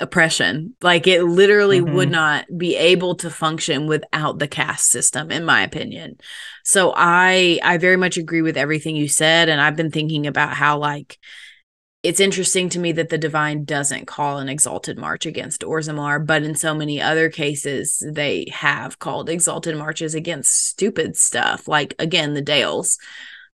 oppression. 0.00 0.74
Like 0.82 1.06
it 1.06 1.24
literally 1.24 1.80
mm-hmm. 1.80 1.94
would 1.94 2.10
not 2.10 2.46
be 2.56 2.76
able 2.76 3.14
to 3.16 3.30
function 3.30 3.86
without 3.86 4.38
the 4.38 4.48
caste 4.48 4.90
system 4.90 5.30
in 5.30 5.44
my 5.44 5.62
opinion. 5.62 6.16
So 6.64 6.92
I 6.96 7.58
I 7.62 7.78
very 7.78 7.96
much 7.96 8.16
agree 8.16 8.42
with 8.42 8.56
everything 8.56 8.96
you 8.96 9.08
said 9.08 9.48
and 9.48 9.60
I've 9.60 9.76
been 9.76 9.90
thinking 9.90 10.26
about 10.26 10.52
how 10.54 10.78
like 10.78 11.18
it's 12.04 12.20
interesting 12.20 12.68
to 12.68 12.78
me 12.78 12.92
that 12.92 13.08
the 13.08 13.16
divine 13.16 13.64
doesn't 13.64 14.06
call 14.06 14.38
an 14.38 14.50
exalted 14.50 14.98
march 14.98 15.24
against 15.24 15.62
Orzammar, 15.62 16.24
but 16.24 16.42
in 16.42 16.54
so 16.54 16.74
many 16.74 17.00
other 17.00 17.30
cases 17.30 18.04
they 18.06 18.46
have 18.52 18.98
called 18.98 19.30
exalted 19.30 19.76
marches 19.76 20.14
against 20.14 20.68
stupid 20.68 21.16
stuff 21.16 21.66
like 21.66 21.94
again 21.98 22.34
the 22.34 22.42
Dales. 22.42 22.98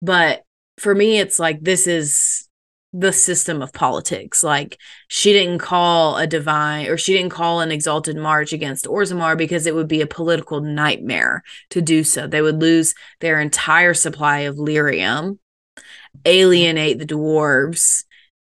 But 0.00 0.44
for 0.78 0.94
me 0.94 1.18
it's 1.18 1.38
like 1.38 1.60
this 1.60 1.86
is 1.86 2.48
the 2.94 3.12
system 3.12 3.60
of 3.60 3.74
politics. 3.74 4.42
Like 4.42 4.78
she 5.08 5.34
didn't 5.34 5.58
call 5.58 6.16
a 6.16 6.26
divine 6.26 6.86
or 6.86 6.96
she 6.96 7.12
didn't 7.12 7.32
call 7.32 7.60
an 7.60 7.70
exalted 7.70 8.16
march 8.16 8.54
against 8.54 8.86
Orzammar 8.86 9.36
because 9.36 9.66
it 9.66 9.74
would 9.74 9.88
be 9.88 10.00
a 10.00 10.06
political 10.06 10.62
nightmare 10.62 11.42
to 11.68 11.82
do 11.82 12.02
so. 12.02 12.26
They 12.26 12.40
would 12.40 12.60
lose 12.60 12.94
their 13.20 13.40
entire 13.40 13.92
supply 13.92 14.40
of 14.40 14.56
lyrium, 14.56 15.38
alienate 16.24 16.98
the 16.98 17.06
dwarves. 17.06 18.04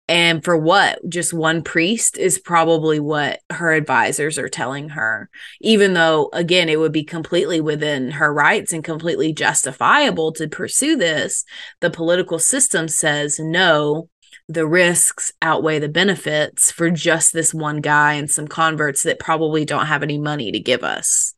And 0.07 0.45
for 0.45 0.57
what? 0.57 0.99
Just 1.09 1.33
one 1.33 1.63
priest 1.63 2.19
is 2.19 2.39
probably 2.39 3.01
what 3.01 3.41
her 3.51 3.73
advisors 3.73 4.39
are 4.39 4.51
telling 4.51 4.91
her. 4.91 5.31
Even 5.63 5.95
though, 5.95 6.29
again, 6.35 6.69
it 6.69 6.79
would 6.79 6.93
be 6.93 7.05
completely 7.05 7.61
within 7.61 8.11
her 8.11 8.33
rights 8.33 8.73
and 8.73 8.85
completely 8.85 9.33
justifiable 9.33 10.33
to 10.33 10.47
pursue 10.47 10.97
this, 10.97 11.45
the 11.81 11.89
political 11.89 12.39
system 12.39 12.87
says 12.87 13.39
no, 13.39 14.11
the 14.47 14.67
risks 14.67 15.33
outweigh 15.41 15.79
the 15.79 15.89
benefits 15.89 16.71
for 16.71 16.91
just 16.91 17.33
this 17.33 17.55
one 17.55 17.81
guy 17.81 18.15
and 18.15 18.31
some 18.31 18.47
converts 18.47 19.05
that 19.05 19.19
probably 19.19 19.65
don't 19.65 19.87
have 19.87 20.03
any 20.03 20.19
money 20.19 20.53
to 20.53 20.61
give 20.61 20.85
us. 20.85 21.35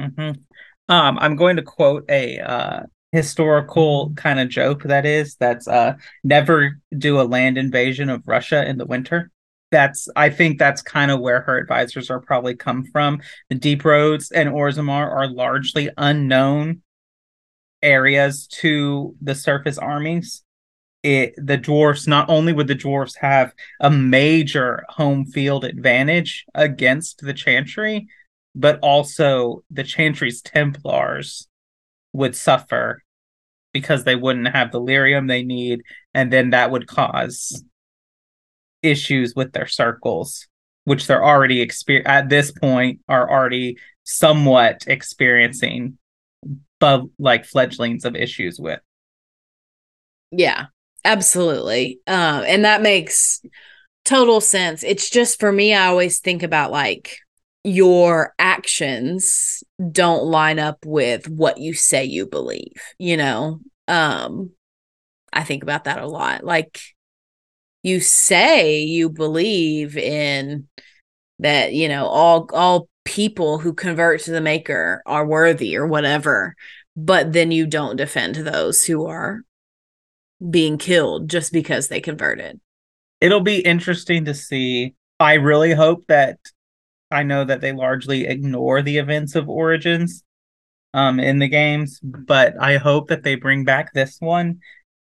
Mm-hmm. 0.00 0.40
Um, 0.88 1.18
I'm 1.18 1.36
going 1.36 1.56
to 1.56 1.62
quote 1.62 2.04
a 2.08 2.38
uh, 2.38 2.82
historical 3.16 4.12
kind 4.14 4.38
of 4.38 4.48
joke 4.48 4.82
that 4.84 5.06
is 5.06 5.36
that's 5.36 5.66
uh, 5.66 5.94
never 6.22 6.78
do 6.96 7.20
a 7.20 7.22
land 7.22 7.56
invasion 7.58 8.10
of 8.10 8.22
Russia 8.26 8.68
in 8.68 8.78
the 8.78 8.86
winter. 8.86 9.30
That's 9.70 10.08
I 10.14 10.30
think 10.30 10.58
that's 10.58 10.82
kind 10.82 11.10
of 11.10 11.20
where 11.20 11.40
her 11.40 11.58
advisors 11.58 12.10
are 12.10 12.20
probably 12.20 12.54
come 12.54 12.84
from. 12.84 13.20
The 13.48 13.56
deep 13.56 13.84
roads 13.84 14.30
and 14.30 14.50
Orzammar 14.50 15.10
are 15.10 15.28
largely 15.28 15.90
unknown 15.96 16.82
areas 17.82 18.46
to 18.48 19.14
the 19.20 19.34
surface 19.34 19.78
armies 19.78 20.42
it 21.02 21.34
the 21.36 21.56
dwarfs 21.56 22.06
not 22.06 22.28
only 22.28 22.52
would 22.52 22.66
the 22.66 22.74
dwarfs 22.74 23.14
have 23.16 23.52
a 23.80 23.90
major 23.90 24.84
home 24.88 25.24
field 25.26 25.64
advantage 25.64 26.44
against 26.54 27.20
the 27.20 27.34
chantry 27.34 28.08
but 28.54 28.80
also 28.80 29.62
the 29.70 29.84
chantry's 29.84 30.40
templars 30.40 31.46
would 32.12 32.34
suffer 32.34 33.02
because 33.78 34.04
they 34.04 34.16
wouldn't 34.16 34.48
have 34.48 34.72
the 34.72 34.80
lyrium 34.80 35.28
they 35.28 35.42
need 35.42 35.82
and 36.14 36.32
then 36.32 36.48
that 36.50 36.70
would 36.70 36.86
cause 36.86 37.62
issues 38.82 39.34
with 39.36 39.52
their 39.52 39.66
circles, 39.66 40.46
which 40.84 41.06
they're 41.06 41.22
already 41.22 41.66
exper- 41.66 42.06
at 42.06 42.30
this 42.30 42.50
point 42.50 43.00
are 43.06 43.30
already 43.30 43.76
somewhat 44.02 44.84
experiencing, 44.86 45.98
but 46.80 47.02
like 47.18 47.44
fledglings 47.44 48.06
of 48.06 48.16
issues 48.16 48.58
with. 48.58 48.80
Yeah, 50.30 50.66
absolutely. 51.04 52.00
Um, 52.06 52.44
and 52.46 52.64
that 52.64 52.80
makes 52.80 53.42
total 54.06 54.40
sense. 54.40 54.84
It's 54.84 55.10
just 55.10 55.38
for 55.38 55.52
me, 55.52 55.74
I 55.74 55.88
always 55.88 56.20
think 56.20 56.42
about 56.42 56.70
like 56.70 57.18
your 57.66 58.32
actions 58.38 59.64
don't 59.90 60.22
line 60.22 60.60
up 60.60 60.78
with 60.86 61.28
what 61.28 61.58
you 61.58 61.74
say 61.74 62.04
you 62.04 62.24
believe, 62.24 62.80
you 62.96 63.16
know? 63.16 63.58
Um, 63.88 64.50
I 65.32 65.42
think 65.42 65.64
about 65.64 65.84
that 65.84 65.98
a 65.98 66.06
lot. 66.06 66.44
Like 66.44 66.80
you 67.82 67.98
say 67.98 68.82
you 68.82 69.10
believe 69.10 69.96
in 69.96 70.68
that, 71.40 71.72
you 71.72 71.88
know, 71.88 72.06
all 72.06 72.48
all 72.52 72.88
people 73.04 73.58
who 73.58 73.74
convert 73.74 74.20
to 74.20 74.30
the 74.30 74.40
maker 74.40 75.02
are 75.04 75.26
worthy 75.26 75.76
or 75.76 75.88
whatever, 75.88 76.54
but 76.96 77.32
then 77.32 77.50
you 77.50 77.66
don't 77.66 77.96
defend 77.96 78.36
those 78.36 78.84
who 78.84 79.06
are 79.06 79.40
being 80.50 80.78
killed 80.78 81.28
just 81.28 81.52
because 81.52 81.88
they 81.88 82.00
converted. 82.00 82.60
It'll 83.20 83.40
be 83.40 83.58
interesting 83.58 84.26
to 84.26 84.34
see. 84.34 84.94
I 85.18 85.34
really 85.34 85.72
hope 85.72 86.04
that 86.06 86.38
I 87.10 87.22
know 87.22 87.44
that 87.44 87.60
they 87.60 87.72
largely 87.72 88.26
ignore 88.26 88.82
the 88.82 88.98
events 88.98 89.34
of 89.34 89.48
Origins 89.48 90.22
um 90.94 91.20
in 91.20 91.38
the 91.38 91.48
games, 91.48 92.00
but 92.02 92.54
I 92.60 92.76
hope 92.76 93.08
that 93.08 93.22
they 93.22 93.34
bring 93.34 93.64
back 93.64 93.92
this 93.92 94.16
one 94.20 94.60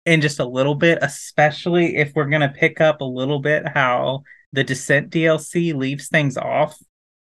in 0.06 0.20
just 0.20 0.38
a 0.38 0.44
little 0.44 0.74
bit, 0.74 0.98
especially 1.02 1.96
if 1.96 2.12
we're 2.14 2.28
going 2.28 2.40
to 2.40 2.48
pick 2.48 2.80
up 2.80 3.00
a 3.00 3.04
little 3.04 3.40
bit 3.40 3.68
how 3.68 4.22
the 4.52 4.64
Descent 4.64 5.10
DLC 5.10 5.74
leaves 5.74 6.08
things 6.08 6.36
off. 6.36 6.76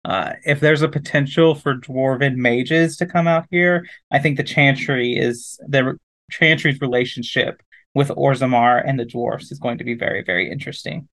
Uh, 0.05 0.33
if 0.45 0.59
there's 0.59 0.81
a 0.81 0.87
potential 0.87 1.55
for 1.55 1.75
dwarven 1.75 2.35
mages 2.35 2.95
to 2.97 3.05
come 3.05 3.27
out 3.27 3.45
here, 3.49 3.85
I 4.11 4.19
think 4.19 4.37
the 4.37 4.43
Chantry 4.43 5.17
is 5.17 5.59
the 5.67 5.97
Chantry's 6.31 6.79
relationship 6.79 7.61
with 7.93 8.09
Orzammar 8.09 8.83
and 8.87 8.99
the 8.99 9.05
dwarfs 9.05 9.51
is 9.51 9.59
going 9.59 9.79
to 9.79 9.83
be 9.83 9.95
very, 9.95 10.23
very 10.23 10.49
interesting. 10.49 11.09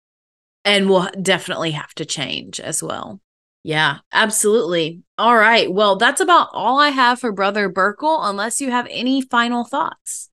And 0.64 0.88
will 0.88 1.08
definitely 1.20 1.72
have 1.72 1.94
to 1.94 2.04
change 2.04 2.60
as 2.60 2.82
well. 2.82 3.20
Yeah, 3.64 3.98
absolutely. 4.12 5.02
All 5.18 5.36
right. 5.36 5.72
Well, 5.72 5.96
that's 5.96 6.20
about 6.20 6.48
all 6.52 6.80
I 6.80 6.88
have 6.88 7.20
for 7.20 7.30
Brother 7.30 7.70
Burkel, 7.70 8.18
unless 8.22 8.60
you 8.60 8.70
have 8.70 8.88
any 8.90 9.22
final 9.22 9.64
thoughts. 9.64 10.30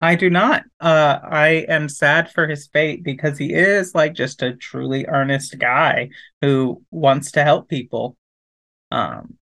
I 0.00 0.14
do 0.14 0.30
not. 0.30 0.64
Uh, 0.80 1.18
I 1.22 1.48
am 1.68 1.88
sad 1.88 2.30
for 2.30 2.46
his 2.46 2.68
fate 2.68 3.02
because 3.02 3.36
he 3.38 3.52
is 3.52 3.94
like 3.94 4.14
just 4.14 4.42
a 4.42 4.54
truly 4.54 5.06
earnest 5.06 5.58
guy 5.58 6.10
who 6.40 6.82
wants 6.90 7.32
to 7.32 7.44
help 7.44 7.68
people. 7.68 8.16
Um, 8.92 9.38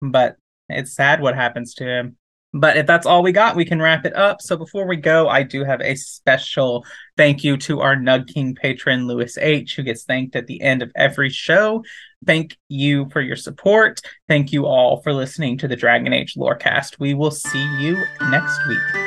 but 0.00 0.36
it's 0.68 0.94
sad 0.94 1.20
what 1.20 1.34
happens 1.34 1.74
to 1.74 1.84
him. 1.84 2.16
But 2.58 2.76
if 2.76 2.86
that's 2.86 3.06
all 3.06 3.22
we 3.22 3.32
got, 3.32 3.56
we 3.56 3.64
can 3.64 3.80
wrap 3.82 4.04
it 4.06 4.16
up. 4.16 4.40
So 4.40 4.56
before 4.56 4.86
we 4.86 4.96
go, 4.96 5.28
I 5.28 5.42
do 5.42 5.64
have 5.64 5.80
a 5.80 5.94
special 5.94 6.84
thank 7.16 7.44
you 7.44 7.56
to 7.58 7.80
our 7.80 7.96
Nug 7.96 8.26
King 8.32 8.54
patron, 8.54 9.06
Lewis 9.06 9.36
H., 9.38 9.76
who 9.76 9.82
gets 9.82 10.04
thanked 10.04 10.36
at 10.36 10.46
the 10.46 10.62
end 10.62 10.82
of 10.82 10.90
every 10.96 11.30
show. 11.30 11.84
Thank 12.24 12.56
you 12.68 13.08
for 13.10 13.20
your 13.20 13.36
support. 13.36 14.00
Thank 14.26 14.52
you 14.52 14.66
all 14.66 15.02
for 15.02 15.12
listening 15.12 15.58
to 15.58 15.68
the 15.68 15.76
Dragon 15.76 16.12
Age 16.12 16.34
Lorecast. 16.34 16.98
We 16.98 17.14
will 17.14 17.30
see 17.30 17.64
you 17.78 18.02
next 18.20 18.58
week. 18.68 19.02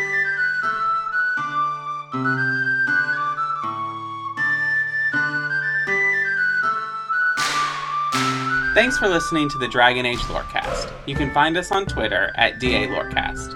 Thanks 8.76 9.00
for 9.00 9.10
listening 9.10 9.50
to 9.50 9.58
the 9.58 9.68
Dragon 9.68 10.06
Age 10.06 10.20
Lorecast. 10.20 10.92
You 11.08 11.16
can 11.16 11.34
find 11.34 11.58
us 11.58 11.72
on 11.72 11.88
Twitter 11.88 12.32
at 12.36 12.60
DA 12.60 12.88
Lorecast. 12.88 13.56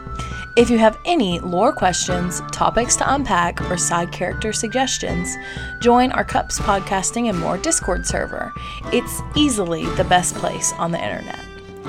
If 0.56 0.70
you 0.70 0.80
have 0.80 1.00
any 1.06 1.40
lore 1.40 1.72
questions, 1.72 2.42
topics 2.52 2.96
to 2.98 3.14
unpack, 3.14 3.62
or 3.70 3.78
side 3.78 4.12
character 4.12 4.52
suggestions, 4.52 5.36
join 5.82 6.12
our 6.12 6.24
Cups 6.24 6.60
Podcasting 6.60 7.30
and 7.30 7.40
More 7.40 7.58
Discord 7.58 8.06
server. 8.08 8.52
It's 8.92 9.22
easily 9.36 9.86
the 9.96 10.04
best 10.04 10.36
place 10.36 10.74
on 10.74 10.92
the 10.92 11.02
internet. 11.02 11.40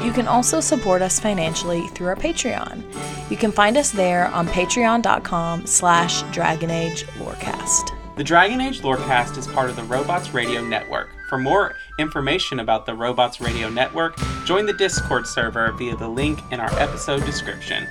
You 0.02 0.12
can 0.12 0.26
also 0.26 0.60
support 0.60 1.00
us 1.00 1.18
financially 1.18 1.88
through 1.88 2.08
our 2.08 2.16
Patreon. 2.16 2.82
You 3.30 3.36
can 3.38 3.52
find 3.52 3.76
us 3.76 3.90
there 3.90 4.28
on 4.28 4.46
patreon.com 4.48 5.66
slash 5.66 6.22
dragonagelorecast. 6.24 7.93
The 8.16 8.22
Dragon 8.22 8.60
Age 8.60 8.80
Lorecast 8.80 9.36
is 9.38 9.48
part 9.48 9.70
of 9.70 9.76
the 9.76 9.82
Robots 9.82 10.32
Radio 10.32 10.62
Network. 10.62 11.10
For 11.28 11.36
more 11.36 11.74
information 11.98 12.60
about 12.60 12.86
the 12.86 12.94
Robots 12.94 13.40
Radio 13.40 13.68
Network, 13.68 14.16
join 14.44 14.66
the 14.66 14.72
Discord 14.72 15.26
server 15.26 15.72
via 15.72 15.96
the 15.96 16.06
link 16.06 16.38
in 16.52 16.60
our 16.60 16.72
episode 16.78 17.24
description. 17.24 17.88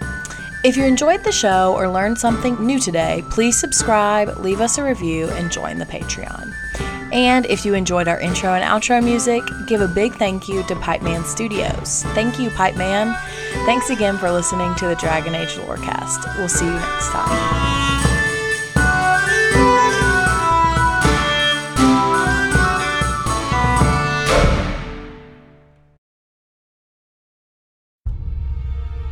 If 0.63 0.77
you 0.77 0.85
enjoyed 0.85 1.25
the 1.25 1.31
show 1.33 1.75
or 1.75 1.89
learned 1.89 2.17
something 2.17 2.55
new 2.65 2.79
today, 2.79 3.21
please 3.31 3.59
subscribe, 3.59 4.37
leave 4.37 4.61
us 4.61 4.77
a 4.77 4.83
review, 4.85 5.27
and 5.31 5.51
join 5.51 5.77
the 5.77 5.85
Patreon. 5.85 6.53
And 7.11 7.45
if 7.47 7.65
you 7.65 7.73
enjoyed 7.73 8.07
our 8.07 8.19
intro 8.21 8.53
and 8.53 8.63
outro 8.63 9.03
music, 9.03 9.43
give 9.67 9.81
a 9.81 9.89
big 9.89 10.13
thank 10.13 10.47
you 10.47 10.63
to 10.63 10.75
Pipe 10.77 11.01
Man 11.01 11.25
Studios. 11.25 12.03
Thank 12.13 12.39
you, 12.39 12.49
Pipe 12.51 12.77
Man. 12.77 13.13
Thanks 13.65 13.89
again 13.89 14.17
for 14.17 14.31
listening 14.31 14.73
to 14.75 14.87
the 14.87 14.95
Dragon 14.95 15.35
Age 15.35 15.55
Lorecast. 15.55 16.37
We'll 16.37 16.47
see 16.47 16.65
you 16.65 16.71
next 16.71 17.09
time. 17.09 18.02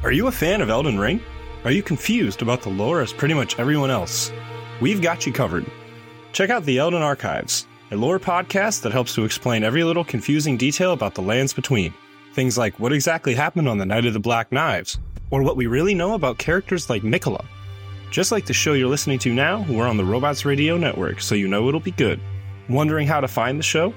Are 0.03 0.11
you 0.11 0.25
a 0.25 0.31
fan 0.31 0.61
of 0.61 0.69
Elden 0.71 0.97
Ring? 0.97 1.21
Are 1.63 1.69
you 1.69 1.83
confused 1.83 2.41
about 2.41 2.63
the 2.63 2.69
lore 2.69 3.01
as 3.01 3.13
pretty 3.13 3.35
much 3.35 3.59
everyone 3.59 3.91
else? 3.91 4.31
We've 4.81 4.99
got 4.99 5.27
you 5.27 5.31
covered. 5.31 5.63
Check 6.33 6.49
out 6.49 6.65
the 6.65 6.79
Elden 6.79 7.03
Archives, 7.03 7.67
a 7.91 7.95
lore 7.95 8.19
podcast 8.19 8.81
that 8.81 8.93
helps 8.93 9.13
to 9.13 9.25
explain 9.25 9.63
every 9.63 9.83
little 9.83 10.03
confusing 10.03 10.57
detail 10.57 10.93
about 10.93 11.13
the 11.13 11.21
lands 11.21 11.53
between. 11.53 11.93
Things 12.33 12.57
like 12.57 12.79
what 12.79 12.93
exactly 12.93 13.35
happened 13.35 13.67
on 13.67 13.77
the 13.77 13.85
Night 13.85 14.07
of 14.07 14.13
the 14.13 14.19
Black 14.19 14.51
Knives, 14.51 14.97
or 15.29 15.43
what 15.43 15.55
we 15.55 15.67
really 15.67 15.93
know 15.93 16.15
about 16.15 16.39
characters 16.39 16.89
like 16.89 17.03
Miquella. 17.03 17.45
Just 18.09 18.31
like 18.31 18.47
the 18.47 18.53
show 18.53 18.73
you're 18.73 18.89
listening 18.89 19.19
to 19.19 19.31
now, 19.31 19.63
we're 19.69 19.87
on 19.87 19.97
the 19.97 20.03
Robots 20.03 20.45
Radio 20.45 20.77
Network, 20.77 21.21
so 21.21 21.35
you 21.35 21.47
know 21.47 21.67
it'll 21.67 21.79
be 21.79 21.91
good. 21.91 22.19
Wondering 22.69 23.05
how 23.05 23.21
to 23.21 23.27
find 23.27 23.59
the 23.59 23.63
show? 23.63 23.93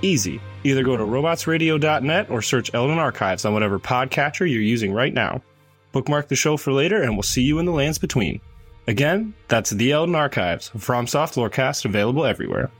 Easy. 0.00 0.40
Either 0.64 0.82
go 0.82 0.96
to 0.96 1.04
robotsradio.net 1.04 2.30
or 2.30 2.42
search 2.42 2.72
Elden 2.74 2.98
Archives 2.98 3.44
on 3.44 3.52
whatever 3.52 3.78
podcatcher 3.78 4.50
you're 4.50 4.60
using 4.60 4.92
right 4.92 5.12
now. 5.12 5.42
Bookmark 5.92 6.28
the 6.28 6.36
show 6.36 6.56
for 6.56 6.72
later, 6.72 7.02
and 7.02 7.12
we'll 7.12 7.22
see 7.22 7.42
you 7.42 7.58
in 7.58 7.66
the 7.66 7.72
lands 7.72 7.98
between. 7.98 8.40
Again, 8.86 9.34
that's 9.48 9.70
The 9.70 9.92
Elden 9.92 10.14
Archives, 10.14 10.70
FromSoft 10.70 11.34
Lorecast, 11.34 11.84
available 11.84 12.24
everywhere. 12.24 12.70